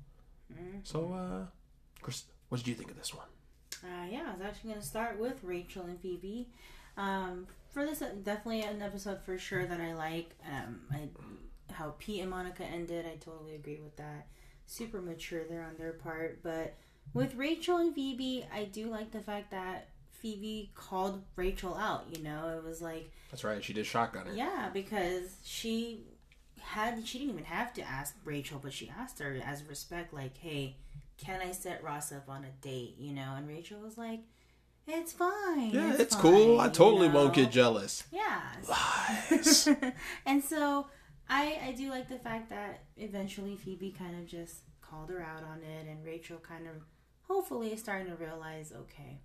So, 0.83 1.13
uh, 1.13 1.45
Chris, 2.01 2.23
what 2.49 2.57
did 2.59 2.67
you 2.67 2.75
think 2.75 2.91
of 2.91 2.97
this 2.97 3.13
one? 3.13 3.27
Uh, 3.83 4.05
yeah, 4.09 4.23
I 4.27 4.33
was 4.33 4.41
actually 4.41 4.71
going 4.71 4.81
to 4.81 4.87
start 4.87 5.19
with 5.19 5.39
Rachel 5.43 5.83
and 5.83 5.99
Phoebe. 5.99 6.49
Um, 6.97 7.47
for 7.71 7.85
this, 7.85 8.01
uh, 8.01 8.09
definitely 8.23 8.61
an 8.63 8.81
episode 8.81 9.21
for 9.21 9.37
sure 9.37 9.65
that 9.65 9.79
I 9.81 9.93
like. 9.93 10.35
Um, 10.49 10.81
I, 10.91 11.09
how 11.73 11.95
Pete 11.99 12.21
and 12.21 12.29
Monica 12.29 12.63
ended, 12.63 13.05
I 13.05 13.15
totally 13.15 13.55
agree 13.55 13.79
with 13.81 13.95
that. 13.97 14.27
Super 14.65 15.01
mature 15.01 15.43
there 15.49 15.63
on 15.63 15.77
their 15.77 15.93
part. 15.93 16.43
But 16.43 16.75
with 17.13 17.35
Rachel 17.35 17.77
and 17.77 17.93
Phoebe, 17.95 18.45
I 18.53 18.65
do 18.65 18.87
like 18.87 19.11
the 19.11 19.19
fact 19.19 19.51
that 19.51 19.89
Phoebe 20.11 20.71
called 20.75 21.23
Rachel 21.35 21.75
out. 21.75 22.05
You 22.15 22.23
know, 22.23 22.57
it 22.57 22.63
was 22.63 22.81
like 22.81 23.11
That's 23.31 23.43
right. 23.43 23.63
She 23.63 23.73
did 23.73 23.85
shotgun 23.85 24.27
her. 24.27 24.33
yeah, 24.33 24.69
because 24.73 25.35
she 25.43 26.03
had 26.59 27.05
she 27.07 27.17
didn't 27.17 27.31
even 27.33 27.45
have 27.45 27.73
to 27.73 27.81
ask 27.81 28.15
Rachel, 28.23 28.59
but 28.61 28.71
she 28.71 28.91
asked 28.97 29.19
her 29.19 29.39
as 29.43 29.63
respect, 29.63 30.13
like, 30.13 30.37
"Hey, 30.37 30.77
can 31.17 31.41
I 31.41 31.51
set 31.51 31.83
Ross 31.83 32.11
up 32.11 32.29
on 32.29 32.45
a 32.45 32.51
date?" 32.65 32.95
You 32.99 33.13
know, 33.13 33.33
and 33.35 33.47
Rachel 33.47 33.79
was 33.81 33.97
like, 33.97 34.19
"It's 34.93 35.13
fine. 35.13 35.71
Yeah, 35.71 35.93
it's, 35.97 36.15
fine," 36.15 36.21
cool. 36.21 36.59
I 36.59 36.65
you 36.65 36.71
totally 36.71 37.07
won't 37.09 37.33
get 37.33 37.51
jealous. 37.51 38.03
Yeah. 38.11 38.41
Lies. 38.69 39.67
and 40.25 40.43
so 40.43 40.87
I 41.29 41.59
I 41.67 41.71
do 41.77 41.89
like 41.89 42.09
the 42.09 42.19
fact 42.19 42.49
that 42.49 42.83
eventually 42.97 43.55
Phoebe 43.55 43.91
kind 43.97 44.19
of 44.19 44.27
just 44.27 44.63
called 44.81 45.09
her 45.09 45.21
out 45.21 45.43
on 45.43 45.59
it, 45.63 45.87
and 45.87 46.03
Rachel 46.05 46.37
kind 46.37 46.67
of 46.67 46.83
hopefully 47.27 47.71
is 47.71 47.79
starting 47.79 48.07
to 48.07 48.15
realize, 48.15 48.73
okay, 48.75 49.21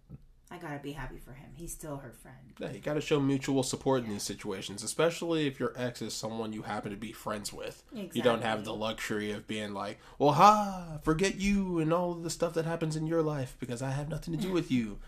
I 0.49 0.59
gotta 0.59 0.79
be 0.79 0.93
happy 0.93 1.19
for 1.19 1.33
him. 1.33 1.51
He's 1.57 1.73
still 1.73 1.97
her 1.97 2.13
friend. 2.13 2.37
yeah, 2.61 2.71
you 2.71 2.79
got 2.79 2.95
to 2.95 3.01
show 3.01 3.19
mutual 3.19 3.65
support 3.65 4.05
in 4.05 4.11
these 4.11 4.23
situations, 4.23 4.85
especially 4.85 5.49
if 5.49 5.59
your 5.59 5.73
ex 5.77 6.01
is 6.01 6.15
someone 6.15 6.53
you 6.53 6.63
happen 6.63 6.93
to 6.93 6.97
be 6.97 7.11
friends 7.11 7.53
with. 7.53 7.83
Exactly. 7.93 8.19
You 8.19 8.23
don't 8.23 8.43
have 8.43 8.65
the 8.65 8.75
luxury 8.75 9.33
of 9.33 9.49
being 9.49 9.75
like, 9.75 9.99
well, 10.21 10.33
ha, 10.33 11.01
forget 11.03 11.41
you 11.41 11.81
and 11.81 11.93
all 11.93 12.13
of 12.13 12.23
the 12.23 12.31
stuff 12.31 12.55
that 12.55 12.65
happens 12.65 12.95
in 12.95 13.09
your 13.09 13.23
life 13.23 13.57
because 13.59 13.83
I 13.83 13.91
have 13.91 14.09
nothing 14.09 14.37
to 14.37 14.41
do 14.41 14.53
with 14.53 14.71
you. 14.71 15.01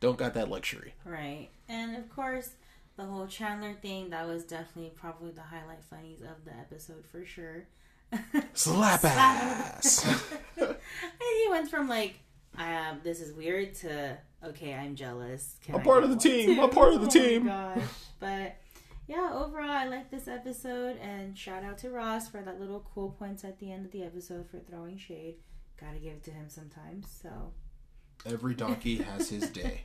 Don't 0.00 0.18
got 0.18 0.34
that 0.34 0.48
luxury. 0.50 0.94
Right. 1.04 1.48
And 1.68 1.96
of 1.96 2.08
course, 2.14 2.50
the 2.96 3.04
whole 3.04 3.26
Chandler 3.26 3.74
thing, 3.74 4.10
that 4.10 4.26
was 4.26 4.44
definitely 4.44 4.92
probably 4.94 5.30
the 5.32 5.42
highlight 5.42 5.84
funnies 5.84 6.20
of 6.22 6.44
the 6.44 6.52
episode 6.52 7.04
for 7.06 7.24
sure. 7.24 7.66
Slap 8.54 9.04
ass. 9.04 10.06
And 10.58 10.74
he 11.44 11.50
went 11.50 11.68
from 11.70 11.88
like, 11.88 12.14
um, 12.56 13.00
this 13.02 13.20
is 13.20 13.32
weird 13.34 13.74
to 13.76 14.16
okay, 14.44 14.72
I'm 14.74 14.94
jealous. 14.94 15.56
Can 15.64 15.74
I'm 15.74 15.80
I 15.80 15.84
part 15.84 16.04
of 16.04 16.10
the 16.10 16.16
team. 16.16 16.58
I'm 16.60 16.70
part 16.70 16.94
of 16.94 17.00
the 17.00 17.06
Oh 17.18 17.20
my 17.22 17.26
team. 17.28 17.46
gosh. 17.46 17.82
But 18.20 18.56
yeah, 19.06 19.30
overall, 19.34 19.70
I 19.70 19.84
like 19.86 20.10
this 20.10 20.26
episode, 20.28 20.96
and 20.98 21.36
shout 21.36 21.62
out 21.62 21.78
to 21.78 21.90
Ross 21.90 22.28
for 22.28 22.40
that 22.42 22.58
little 22.60 22.84
cool 22.94 23.10
points 23.10 23.44
at 23.44 23.58
the 23.58 23.70
end 23.70 23.84
of 23.86 23.92
the 23.92 24.02
episode 24.02 24.48
for 24.50 24.58
throwing 24.58 24.96
shade. 24.98 25.36
Gotta 25.80 25.98
give 25.98 26.14
it 26.14 26.24
to 26.24 26.30
him 26.30 26.46
sometimes. 26.48 27.06
So, 27.22 27.52
Every 28.26 28.54
donkey 28.54 28.96
has 28.96 29.28
his 29.30 29.48
day. 29.50 29.82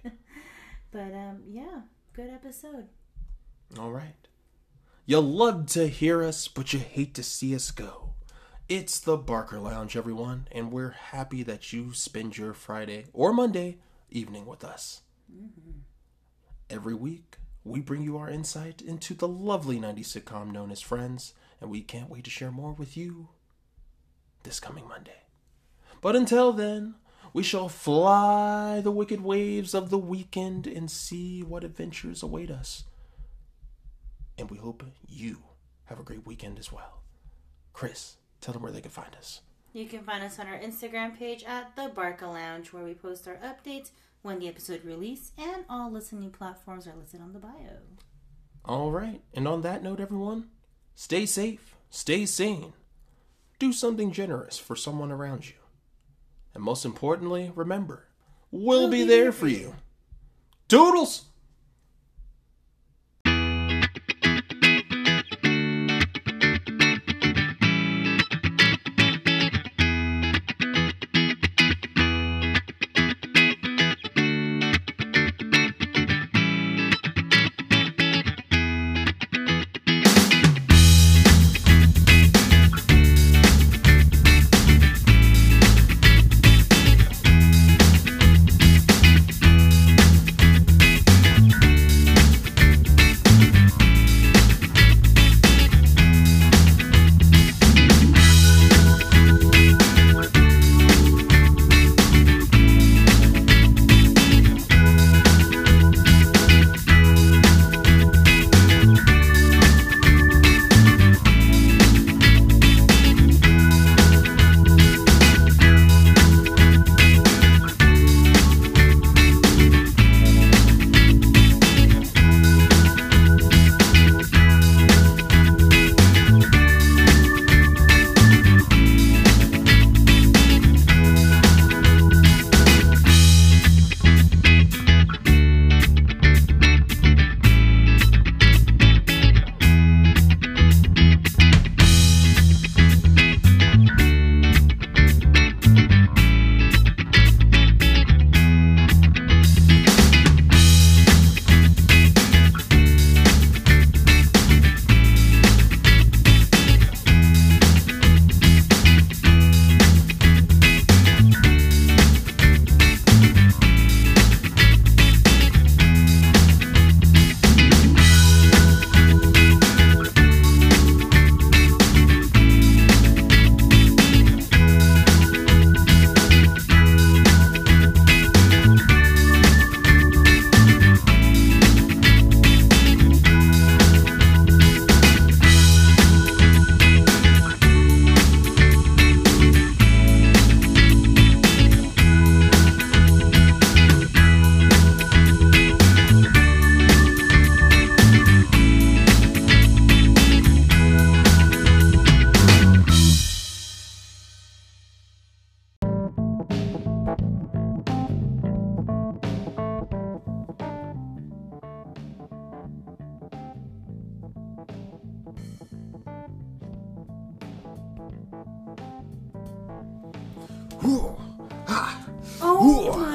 but 0.92 1.14
um, 1.14 1.44
yeah, 1.48 1.82
good 2.14 2.30
episode. 2.30 2.88
All 3.80 3.92
right. 3.92 4.16
You 5.06 5.20
love 5.20 5.68
to 5.68 5.88
hear 5.88 6.24
us, 6.24 6.48
but 6.48 6.74
you 6.74 6.80
hate 6.80 7.14
to 7.16 7.24
see 7.24 7.56
us 7.56 7.72
go. 7.72 8.14
It's 8.70 9.00
the 9.00 9.18
Barca 9.18 9.60
Lounge, 9.60 9.98
everyone, 9.98 10.48
and 10.52 10.72
we're 10.72 10.92
happy 10.92 11.44
that 11.44 11.74
you 11.74 11.94
spend 11.94 12.38
your 12.38 12.54
Friday 12.54 13.06
or 13.12 13.34
Monday 13.34 13.80
evening 14.10 14.46
with 14.46 14.64
us. 14.64 15.02
Every 16.70 16.94
week, 16.94 17.38
we 17.64 17.82
bring 17.82 18.02
you 18.02 18.18
our 18.18 18.30
insight 18.30 18.82
into 18.82 19.14
the 19.14 19.28
lovely 19.28 19.80
90s 19.80 20.18
sitcom 20.18 20.52
known 20.52 20.72
as 20.72 20.82
Friends, 20.82 21.34
and 21.60 21.70
we 21.70 21.82
can't 21.82 22.10
wait 22.10 22.24
to 22.24 22.30
share 22.30 22.52
more 22.52 22.72
with 22.72 22.96
you 22.96 23.30
this 24.44 24.60
coming 24.60 24.88
Monday. 24.88 25.24
But 26.00 26.16
until 26.16 26.54
then, 26.54 26.96
we 27.34 27.44
shall 27.44 27.70
fly 27.70 28.82
the 28.82 28.92
wicked 28.92 29.22
waves 29.22 29.74
of 29.74 29.90
the 29.90 29.98
weekend 29.98 30.68
and 30.68 30.90
see 30.92 31.42
what 31.42 31.64
adventures 31.64 32.24
await 32.24 32.52
us 32.52 32.84
and 34.42 34.50
we 34.50 34.58
hope 34.58 34.84
you 35.08 35.38
have 35.86 36.00
a 36.00 36.04
great 36.04 36.26
weekend 36.26 36.58
as 36.60 36.72
well. 36.72 37.04
Chris, 37.74 38.18
tell 38.42 38.54
them 38.54 38.64
where 38.64 38.72
they 38.72 38.82
can 38.82 38.92
find 38.92 39.16
us. 39.16 39.42
You 39.72 39.86
can 39.86 40.04
find 40.04 40.24
us 40.24 40.40
on 40.40 40.48
our 40.48 40.58
Instagram 40.58 41.18
page 41.18 41.44
at 41.44 41.76
the 41.76 41.90
Barca 41.90 42.26
Lounge, 42.26 42.74
where 42.74 42.84
we 42.84 42.94
post 42.94 43.28
our 43.28 43.38
updates 43.38 43.92
when 44.22 44.40
the 44.40 44.48
episode 44.48 44.84
release, 44.84 45.32
and 45.38 45.64
all 45.70 45.92
listening 45.92 46.32
platforms 46.32 46.88
are 46.88 46.96
listed 47.00 47.22
on 47.22 47.34
the 47.34 47.40
bio. 47.40 47.78
All 48.66 48.92
right, 48.92 49.22
and 49.34 49.48
on 49.48 49.62
that 49.62 49.84
note, 49.84 50.00
everyone, 50.00 50.50
stay 50.96 51.26
safe, 51.26 51.76
stay 51.90 52.26
sane, 52.26 52.74
do 53.60 53.72
something 53.72 54.12
generous 54.12 54.58
for 54.58 54.76
someone 54.76 55.12
around 55.12 55.48
you. 55.48 55.61
And 56.54 56.64
most 56.64 56.86
importantly, 56.86 57.52
remember, 57.56 58.08
we'll, 58.52 58.90
be, 58.90 59.04
there 59.04 59.32
for 59.32 59.48
you. 59.48 59.76
Doodles! 60.68 61.26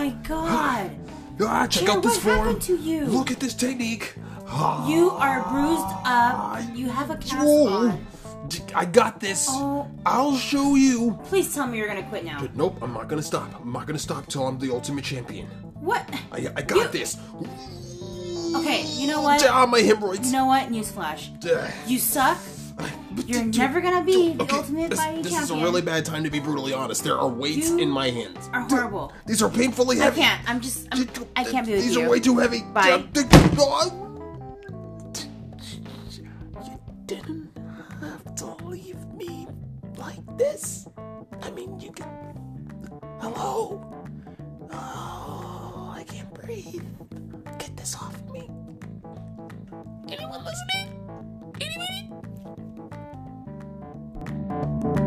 My 0.06 0.14
god! 0.22 0.90
Ah, 1.40 1.66
check 1.66 1.88
out 1.88 2.02
this 2.02 2.16
what 2.16 2.22
form. 2.22 2.38
happened 2.38 2.62
to 2.62 2.76
you? 2.76 3.04
Look 3.04 3.30
at 3.30 3.40
this 3.40 3.54
technique. 3.54 4.14
Ah, 4.48 4.88
You 4.88 5.10
are 5.10 5.42
bruised 5.50 5.92
up. 6.06 6.62
You 6.74 6.88
have 6.88 7.10
a 7.10 7.16
cast 7.16 7.46
on. 7.46 8.06
I 8.74 8.84
got 8.84 9.18
this. 9.20 9.46
Oh. 9.50 9.88
I'll 10.06 10.36
show 10.36 10.76
you. 10.76 11.18
Please 11.24 11.52
tell 11.52 11.66
me 11.66 11.78
you're 11.78 11.88
gonna 11.88 12.08
quit 12.08 12.24
now. 12.24 12.46
Nope, 12.54 12.78
I'm 12.80 12.92
not 12.94 13.08
gonna 13.08 13.22
stop. 13.22 13.52
I'm 13.60 13.72
not 13.72 13.86
gonna 13.86 13.98
stop 13.98 14.28
till 14.28 14.46
I'm 14.46 14.58
the 14.58 14.70
ultimate 14.72 15.04
champion. 15.04 15.46
What? 15.74 16.08
I, 16.32 16.48
I 16.56 16.62
got 16.62 16.92
this. 16.92 17.18
Okay, 18.54 18.84
you 18.86 19.08
know 19.08 19.20
what? 19.20 19.44
Ah, 19.48 19.66
my 19.66 19.80
hemorrhoids. 19.80 20.26
You 20.28 20.32
know 20.32 20.46
what? 20.46 20.70
Newsflash. 20.70 21.30
You 21.88 21.98
suck. 21.98 22.38
But 23.16 23.28
You're 23.30 23.44
dude, 23.44 23.56
never 23.56 23.80
gonna 23.80 24.04
be 24.04 24.12
dude, 24.12 24.38
the 24.38 24.44
okay, 24.44 24.56
ultimate 24.56 24.90
this, 24.90 24.98
fighting 25.00 25.22
this 25.22 25.38
is 25.40 25.50
a 25.50 25.54
really 25.56 25.80
bad 25.80 26.04
time 26.04 26.22
to 26.24 26.30
be 26.30 26.38
brutally 26.38 26.74
honest. 26.74 27.02
There 27.02 27.18
are 27.18 27.26
weights 27.28 27.70
You 27.70 27.78
in 27.78 27.88
my 27.88 28.10
hands. 28.10 28.50
are 28.52 28.60
horrible. 28.68 29.10
These 29.26 29.42
are 29.42 29.48
painfully 29.48 29.96
heavy. 29.98 30.20
I 30.20 30.24
can't. 30.24 30.50
I'm 30.50 30.60
just. 30.60 30.86
I'm, 30.92 31.08
I 31.34 31.44
can't 31.44 31.66
be 31.66 31.72
with 31.72 31.82
These 31.82 31.96
you. 31.96 32.02
are 32.02 32.10
way 32.10 32.20
too 32.20 32.36
heavy. 32.36 32.60
Bye. 32.62 33.04
You 36.62 36.78
didn't 37.06 37.50
have 38.00 38.34
to 38.36 38.46
leave 38.66 39.02
me 39.14 39.46
like 39.96 40.20
this. 40.36 40.86
I 41.42 41.50
mean, 41.52 41.80
you 41.80 41.92
can. 41.92 42.08
Hello. 43.20 43.82
Oh, 44.72 45.94
I 45.96 46.04
can't 46.04 46.32
breathe. 46.34 46.82
Get 47.58 47.74
this 47.76 47.94
off 47.96 48.20
me. 48.30 48.50
Anyone 50.08 50.44
listening? 50.44 50.92
Thank 54.56 55.00
you. 55.00 55.05